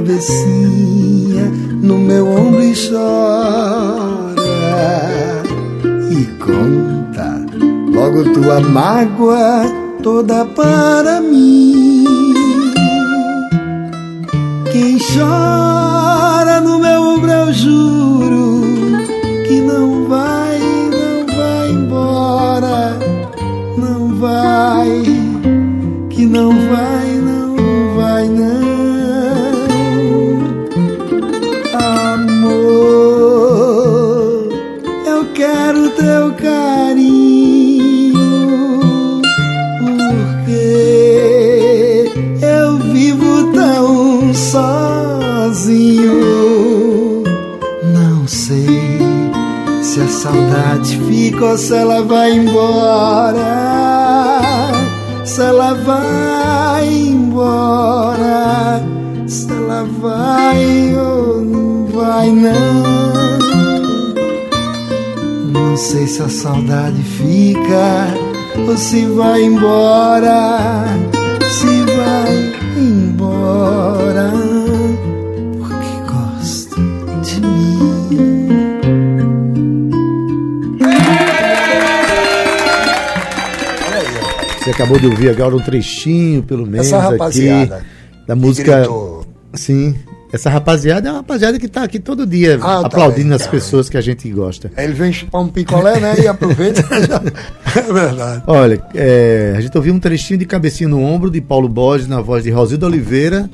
cabecinha 0.00 1.44
no 1.82 1.98
meu 1.98 2.26
ombro 2.26 2.62
e 2.62 2.72
chora 2.74 4.42
e 6.10 6.24
conta 6.42 7.44
logo 7.92 8.32
tua 8.32 8.60
mágoa 8.60 9.64
toda 10.02 10.46
para 10.46 11.20
mim. 11.20 12.06
Quem 14.72 14.98
chora 14.98 16.62
no 16.62 16.78
meu 16.78 17.02
ombro 17.02 17.30
eu 17.30 17.52
juro 17.52 18.62
que 19.46 19.60
não 19.60 20.08
vai, 20.08 20.58
não 20.90 21.26
vai 21.36 21.70
embora, 21.72 22.98
não 23.76 24.14
vai, 24.18 25.02
que 26.08 26.24
não 26.24 26.52
vai, 26.52 26.89
se 51.56 51.74
ela 51.74 52.02
vai 52.02 52.32
embora. 52.32 53.60
Se 55.24 55.40
ela 55.42 55.74
vai 55.74 56.88
embora, 56.88 58.82
se 59.26 59.50
ela 59.50 59.86
vai 60.00 60.94
ou 60.96 61.40
não 61.40 61.86
vai 61.86 62.30
não. 62.30 63.30
Não 65.52 65.76
sei 65.76 66.06
se 66.06 66.22
a 66.22 66.28
saudade 66.28 67.02
fica 67.02 68.08
ou 68.68 68.76
se 68.76 69.06
vai 69.06 69.42
embora, 69.44 70.84
se 71.48 71.84
vai 71.96 72.52
embora, 72.76 74.32
Você 84.60 84.70
acabou 84.70 84.98
de 84.98 85.06
ouvir 85.06 85.30
agora 85.30 85.56
um 85.56 85.60
trechinho, 85.60 86.42
pelo 86.42 86.66
menos, 86.66 86.86
Essa 86.86 86.98
rapaziada 87.00 87.76
aqui, 87.76 87.86
da 88.26 88.36
música. 88.36 88.78
gritou. 88.78 89.24
Sim. 89.54 89.94
Essa 90.32 90.48
rapaziada 90.48 91.08
é 91.08 91.10
uma 91.10 91.18
rapaziada 91.18 91.58
que 91.58 91.66
tá 91.66 91.82
aqui 91.82 91.98
todo 91.98 92.24
dia 92.24 92.54
Ah, 92.62 92.82
tá 92.82 92.86
aplaudindo 92.86 93.28
bem, 93.30 93.36
as 93.36 93.44
tá 93.44 93.50
pessoas 93.50 93.88
que 93.88 93.96
a 93.96 94.00
gente 94.00 94.30
gosta. 94.30 94.70
Ele 94.76 94.92
vem 94.92 95.12
chupar 95.12 95.40
um 95.40 95.48
picolé, 95.48 95.98
né? 95.98 96.14
E 96.22 96.28
aproveita. 96.28 96.82
é 97.74 97.92
verdade. 97.92 98.42
Olha, 98.46 98.80
é, 98.94 99.54
a 99.56 99.60
gente 99.60 99.76
ouviu 99.76 99.92
um 99.92 99.98
trechinho 99.98 100.38
de 100.38 100.46
Cabecinha 100.46 100.88
no 100.88 101.02
Ombro 101.02 101.30
de 101.30 101.40
Paulo 101.40 101.68
Borges 101.68 102.06
na 102.06 102.20
voz 102.20 102.44
de 102.44 102.50
Rosildo 102.50 102.86
Oliveira, 102.86 103.50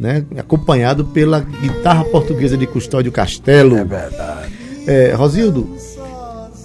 né, 0.00 0.24
acompanhado 0.36 1.04
pela 1.04 1.40
guitarra 1.40 2.04
portuguesa 2.06 2.56
de 2.56 2.66
Custódio 2.66 3.12
Castelo. 3.12 3.76
É 3.76 3.84
verdade. 3.84 4.52
É, 4.86 5.12
Rosildo, 5.14 5.76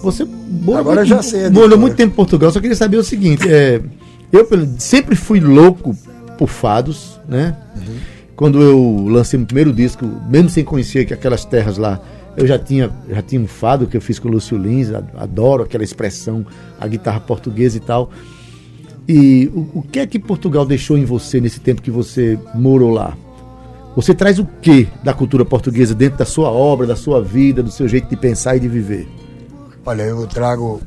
você 0.02 0.24
morou, 0.24 0.80
Agora 0.80 1.00
muito, 1.00 1.08
já 1.08 1.22
sei 1.22 1.48
morou 1.50 1.78
muito 1.78 1.96
tempo 1.96 2.12
em 2.12 2.16
Portugal, 2.16 2.50
só 2.50 2.60
queria 2.60 2.76
saber 2.76 2.96
o 2.96 3.04
seguinte: 3.04 3.48
é, 3.48 3.80
eu 4.32 4.46
sempre 4.78 5.14
fui 5.14 5.40
louco 5.40 5.96
por 6.38 6.48
fados, 6.48 7.20
né? 7.28 7.56
Quando 8.34 8.60
eu 8.60 9.06
lancei 9.08 9.38
meu 9.38 9.46
primeiro 9.46 9.72
disco, 9.72 10.04
mesmo 10.28 10.48
sem 10.48 10.64
conhecer 10.64 11.04
que 11.04 11.14
aquelas 11.14 11.44
terras 11.44 11.78
lá, 11.78 12.00
eu 12.36 12.46
já 12.46 12.58
tinha, 12.58 12.90
já 13.08 13.22
tinha 13.22 13.40
um 13.40 13.46
fado 13.46 13.86
que 13.86 13.96
eu 13.96 14.00
fiz 14.00 14.18
com 14.18 14.28
o 14.28 14.32
Lúcio 14.32 14.56
Lins, 14.56 14.88
adoro 15.16 15.62
aquela 15.62 15.84
expressão, 15.84 16.44
a 16.80 16.88
guitarra 16.88 17.20
portuguesa 17.20 17.76
e 17.76 17.80
tal. 17.80 18.10
E 19.06 19.50
o, 19.54 19.80
o 19.80 19.82
que 19.82 19.98
é 19.98 20.06
que 20.06 20.18
Portugal 20.18 20.64
deixou 20.64 20.96
em 20.96 21.04
você 21.04 21.40
nesse 21.40 21.60
tempo 21.60 21.82
que 21.82 21.90
você 21.90 22.38
morou 22.54 22.90
lá? 22.90 23.16
Você 23.94 24.14
traz 24.14 24.38
o 24.38 24.46
que 24.62 24.88
da 25.04 25.12
cultura 25.12 25.44
portuguesa 25.44 25.94
dentro 25.94 26.18
da 26.18 26.24
sua 26.24 26.50
obra, 26.50 26.86
da 26.86 26.96
sua 26.96 27.22
vida, 27.22 27.62
do 27.62 27.70
seu 27.70 27.86
jeito 27.86 28.08
de 28.08 28.16
pensar 28.16 28.56
e 28.56 28.60
de 28.60 28.68
viver? 28.68 29.06
Olha, 29.84 30.02
eu 30.02 30.26
trago, 30.28 30.80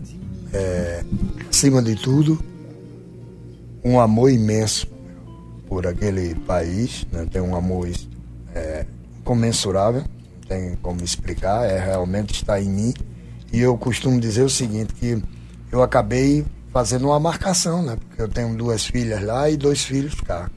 é, 0.53 1.03
acima 1.49 1.81
de 1.81 1.95
tudo, 1.95 2.39
um 3.83 3.99
amor 3.99 4.31
imenso 4.31 4.87
por 5.67 5.85
aquele 5.85 6.33
país. 6.33 7.05
Né? 7.11 7.27
Tenho 7.29 7.45
um 7.45 7.55
amor 7.55 7.89
é, 8.53 8.85
incomensurável, 9.19 10.01
não 10.01 10.47
tem 10.47 10.75
como 10.81 11.03
explicar, 11.03 11.65
é 11.65 11.77
realmente 11.77 12.35
está 12.35 12.61
em 12.61 12.69
mim. 12.69 12.93
E 13.51 13.59
eu 13.59 13.77
costumo 13.77 14.19
dizer 14.19 14.43
o 14.43 14.49
seguinte, 14.49 14.93
que 14.93 15.21
eu 15.71 15.83
acabei 15.83 16.45
fazendo 16.71 17.07
uma 17.07 17.19
marcação, 17.19 17.83
né? 17.83 17.97
Porque 17.97 18.21
eu 18.21 18.27
tenho 18.27 18.55
duas 18.55 18.85
filhas 18.85 19.21
lá 19.21 19.49
e 19.49 19.55
dois 19.55 19.83
filhos 19.83 20.15
cá. 20.21 20.49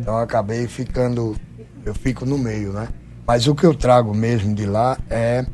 Então 0.00 0.14
eu 0.14 0.20
acabei 0.20 0.66
ficando, 0.66 1.36
eu 1.84 1.94
fico 1.94 2.24
no 2.24 2.36
meio, 2.36 2.72
né? 2.72 2.88
Mas 3.26 3.46
o 3.46 3.54
que 3.54 3.64
eu 3.64 3.74
trago 3.74 4.14
mesmo 4.14 4.54
de 4.54 4.66
lá 4.66 4.98
é 5.08 5.46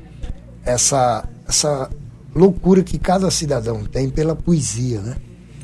essa, 0.65 1.29
essa 1.47 1.91
loucura 2.39 2.83
que 2.83 2.99
cada 2.99 3.31
cidadão 3.31 3.85
tem 3.85 4.09
pela 4.09 4.35
poesia, 4.35 5.01
né? 5.01 5.17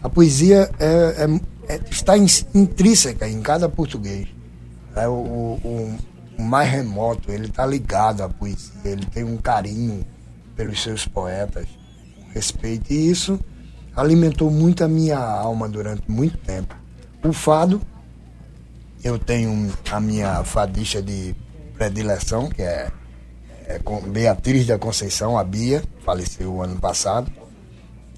A 0.02 0.08
poesia 0.08 0.70
é, 0.78 1.24
é- 1.68 1.74
é- 1.74 1.80
está 1.90 2.18
in- 2.18 2.26
intrínseca 2.54 3.28
em 3.28 3.40
cada 3.40 3.68
português. 3.68 4.28
É 4.94 5.08
o- 5.08 5.12
o- 5.12 5.98
o 6.38 6.42
mais 6.42 6.70
remoto, 6.70 7.30
ele 7.30 7.46
está 7.46 7.64
ligado 7.64 8.22
à 8.22 8.28
poesia, 8.28 8.72
ele 8.84 9.06
tem 9.06 9.24
um 9.24 9.36
carinho 9.36 10.04
pelos 10.56 10.82
seus 10.82 11.06
poetas, 11.06 11.66
um 12.20 12.32
respeito. 12.32 12.92
E 12.92 13.08
isso 13.10 13.38
alimentou 13.96 14.50
muito 14.50 14.84
a 14.84 14.88
minha 14.88 15.18
alma 15.18 15.68
durante 15.68 16.10
muito 16.10 16.36
tempo. 16.38 16.74
O 17.24 17.32
fado, 17.32 17.80
eu 19.02 19.18
tenho 19.18 19.72
a 19.90 20.00
minha 20.00 20.44
fadista 20.44 21.00
de 21.00 21.34
predileção, 21.76 22.48
que 22.50 22.62
é, 22.62 22.90
é 23.66 23.78
com 23.78 24.00
Beatriz 24.00 24.66
da 24.66 24.78
Conceição, 24.78 25.38
a 25.38 25.44
Bia, 25.44 25.82
faleceu 26.04 26.62
ano 26.62 26.76
passado. 26.76 27.30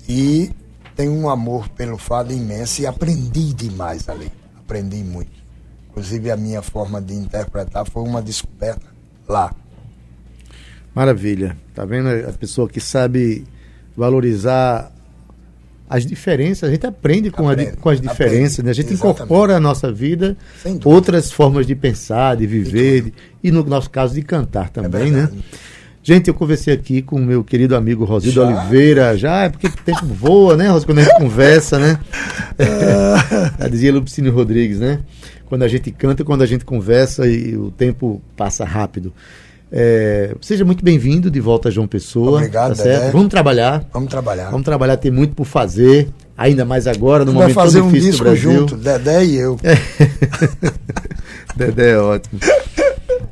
E 0.08 0.50
tenho 0.94 1.12
um 1.12 1.28
amor 1.28 1.68
pelo 1.70 1.98
fado 1.98 2.32
imenso 2.32 2.82
e 2.82 2.86
aprendi 2.86 3.52
demais 3.52 4.08
ali. 4.08 4.30
Aprendi 4.58 4.96
muito. 5.04 5.32
Inclusive 5.90 6.30
a 6.30 6.36
minha 6.36 6.62
forma 6.62 7.00
de 7.00 7.14
interpretar 7.14 7.88
foi 7.88 8.02
uma 8.02 8.22
descoberta 8.22 8.86
lá. 9.28 9.54
Maravilha. 10.94 11.56
Tá 11.74 11.84
vendo 11.84 12.08
a 12.08 12.32
pessoa 12.32 12.68
que 12.68 12.80
sabe 12.80 13.46
valorizar 13.96 14.92
as 15.88 16.04
diferenças, 16.06 16.68
a 16.68 16.72
gente 16.72 16.86
aprende 16.86 17.30
com, 17.30 17.48
a 17.48 17.52
Aprende, 17.52 17.76
com 17.76 17.88
as 17.88 18.00
diferenças, 18.00 18.54
aprende, 18.58 18.62
né? 18.64 18.70
A 18.70 18.74
gente 18.74 18.92
exatamente. 18.92 19.16
incorpora 19.22 19.56
à 19.56 19.60
nossa 19.60 19.92
vida 19.92 20.36
outras 20.84 21.30
formas 21.30 21.66
de 21.66 21.74
pensar, 21.74 22.36
de 22.36 22.46
viver 22.46 23.02
de- 23.02 23.14
e 23.42 23.50
no 23.50 23.62
nosso 23.64 23.88
caso 23.90 24.14
de 24.14 24.22
cantar 24.22 24.68
também, 24.70 25.10
né? 25.12 25.18
É 25.18 25.22
verdade. 25.22 25.44
Gente, 26.02 26.28
eu 26.28 26.34
conversei 26.34 26.72
aqui 26.72 27.02
com 27.02 27.16
o 27.16 27.24
meu 27.24 27.42
querido 27.42 27.74
amigo 27.74 28.04
Rosildo 28.04 28.40
Já? 28.40 28.46
Oliveira, 28.46 29.16
já 29.16 29.42
é 29.44 29.48
porque 29.48 29.66
o 29.66 29.72
tempo 29.84 30.06
voa, 30.06 30.56
né, 30.56 30.68
Rosildo, 30.68 30.86
quando 30.86 30.98
a 31.00 31.02
gente 31.02 31.16
conversa, 31.18 31.78
né? 31.80 31.98
Já 33.58 33.68
dizia 33.68 33.92
Lupicínio 33.92 34.32
Rodrigues, 34.32 34.78
né? 34.80 35.00
Quando 35.46 35.62
a 35.62 35.68
gente 35.68 35.90
canta, 35.90 36.24
quando 36.24 36.42
a 36.42 36.46
gente 36.46 36.64
conversa 36.64 37.26
e 37.26 37.56
o 37.56 37.70
tempo 37.70 38.20
passa 38.36 38.64
rápido. 38.64 39.12
É, 39.70 40.34
seja 40.40 40.64
muito 40.64 40.84
bem-vindo 40.84 41.30
de 41.30 41.40
volta 41.40 41.68
a 41.68 41.72
João 41.72 41.88
Pessoa. 41.88 42.38
Obrigado, 42.38 42.76
tá 42.76 42.82
certo? 42.82 43.12
Vamos 43.12 43.28
trabalhar. 43.28 43.84
Vamos 43.92 44.08
trabalhar. 44.08 44.50
Vamos 44.50 44.64
trabalhar, 44.64 44.96
tem 44.96 45.10
muito 45.10 45.34
por 45.34 45.44
fazer, 45.44 46.08
ainda 46.36 46.64
mais 46.64 46.86
agora, 46.86 47.24
no 47.24 47.32
momento 47.32 47.54
fazer 47.54 47.80
tão 47.80 47.88
um 47.88 47.92
difícil 47.92 48.24
do 48.24 48.30
disco 48.30 48.44
Brasil. 48.44 48.60
junto, 48.60 48.76
Dedé 48.76 49.24
e 49.24 49.36
eu. 49.36 49.58
Dedé 51.56 51.92
é 51.92 51.98
ótimo. 51.98 52.40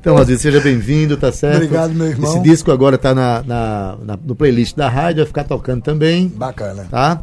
Então, 0.00 0.16
Rosinho, 0.16 0.38
seja 0.38 0.60
bem-vindo, 0.60 1.16
tá 1.16 1.32
certo? 1.32 1.56
Obrigado, 1.56 1.94
meu 1.94 2.08
irmão. 2.08 2.30
Esse 2.30 2.42
disco 2.42 2.70
agora 2.70 2.98
tá 2.98 3.14
na, 3.14 3.42
na, 3.42 3.96
na, 4.04 4.18
no 4.22 4.34
playlist 4.34 4.76
da 4.76 4.88
rádio, 4.88 5.18
vai 5.18 5.26
ficar 5.26 5.44
tocando 5.44 5.82
também. 5.82 6.28
Bacana. 6.28 6.86
Tá? 6.90 7.22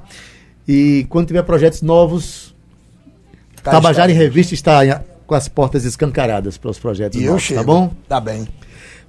E 0.68 1.06
quando 1.10 1.28
tiver 1.28 1.44
projetos 1.44 1.82
novos, 1.82 2.56
tá 3.62 3.72
Tabajara 3.72 4.12
em 4.12 4.16
Revista 4.16 4.54
está 4.54 5.04
com 5.28 5.36
as 5.36 5.48
portas 5.48 5.86
escancaradas 5.86 6.58
para 6.58 6.72
os 6.72 6.80
projetos 6.80 7.20
e 7.20 7.26
novos, 7.26 7.34
eu 7.34 7.40
chego. 7.40 7.60
tá 7.60 7.66
bom? 7.66 7.92
Tá 8.08 8.20
bem. 8.20 8.48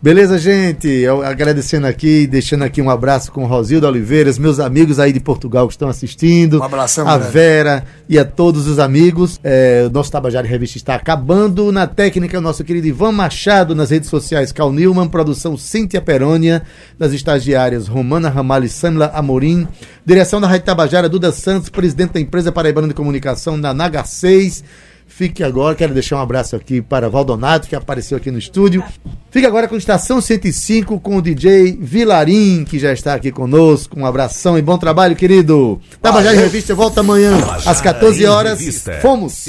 Beleza, 0.02 0.36
gente? 0.36 0.88
Eu 0.88 1.22
agradecendo 1.22 1.86
aqui, 1.86 2.26
deixando 2.26 2.64
aqui 2.64 2.82
um 2.82 2.90
abraço 2.90 3.30
com 3.30 3.44
o 3.44 3.46
Rosildo 3.46 3.86
Oliveiras, 3.86 4.36
meus 4.36 4.58
amigos 4.58 4.98
aí 4.98 5.12
de 5.12 5.20
Portugal 5.20 5.68
que 5.68 5.74
estão 5.74 5.88
assistindo. 5.88 6.58
Um 6.58 6.64
abração, 6.64 7.06
A 7.06 7.16
grande. 7.16 7.32
Vera 7.32 7.84
e 8.08 8.18
a 8.18 8.24
todos 8.24 8.66
os 8.66 8.80
amigos. 8.80 9.38
É, 9.44 9.84
o 9.86 9.90
nosso 9.90 10.10
Tabajara 10.10 10.44
Revista 10.44 10.76
está 10.76 10.96
acabando. 10.96 11.70
Na 11.70 11.86
técnica, 11.86 12.36
o 12.36 12.40
nosso 12.40 12.64
querido 12.64 12.88
Ivan 12.88 13.12
Machado, 13.12 13.76
nas 13.76 13.90
redes 13.90 14.10
sociais, 14.10 14.50
Cal 14.50 14.72
Newman, 14.72 15.08
produção 15.08 15.56
Cíntia 15.56 16.00
Perônia, 16.00 16.64
das 16.98 17.12
estagiárias 17.12 17.86
Romana 17.86 18.28
Ramalho 18.28 18.64
e 18.64 18.68
Samla 18.68 19.12
Amorim, 19.14 19.68
direção 20.04 20.40
da 20.40 20.48
Rádio 20.48 20.66
Tabajara, 20.66 21.08
Duda 21.08 21.30
Santos, 21.30 21.68
presidente 21.68 22.14
da 22.14 22.20
empresa 22.20 22.50
Paraibana 22.50 22.88
de 22.88 22.94
Comunicação, 22.94 23.60
da 23.60 23.72
Naga 23.72 24.02
6. 24.02 24.64
Fique 25.14 25.44
agora, 25.44 25.74
quero 25.74 25.92
deixar 25.92 26.16
um 26.16 26.20
abraço 26.20 26.56
aqui 26.56 26.80
para 26.80 27.10
Valdonato, 27.10 27.68
que 27.68 27.76
apareceu 27.76 28.16
aqui 28.16 28.30
no 28.30 28.38
estúdio. 28.38 28.82
Fique 29.30 29.46
agora 29.46 29.68
com 29.68 29.76
Estação 29.76 30.22
105 30.22 30.98
com 31.00 31.16
o 31.18 31.22
DJ 31.22 31.76
Vilarim, 31.78 32.64
que 32.64 32.78
já 32.78 32.94
está 32.94 33.14
aqui 33.14 33.30
conosco. 33.30 34.00
Um 34.00 34.06
abração 34.06 34.56
e 34.56 34.62
bom 34.62 34.78
trabalho, 34.78 35.14
querido. 35.14 35.78
Tabajara 36.00 36.34
em 36.34 36.38
Revista 36.38 36.74
volta 36.74 37.00
amanhã 37.00 37.36
às 37.66 37.78
14 37.82 38.24
horas. 38.24 38.60
Fomos! 39.02 39.48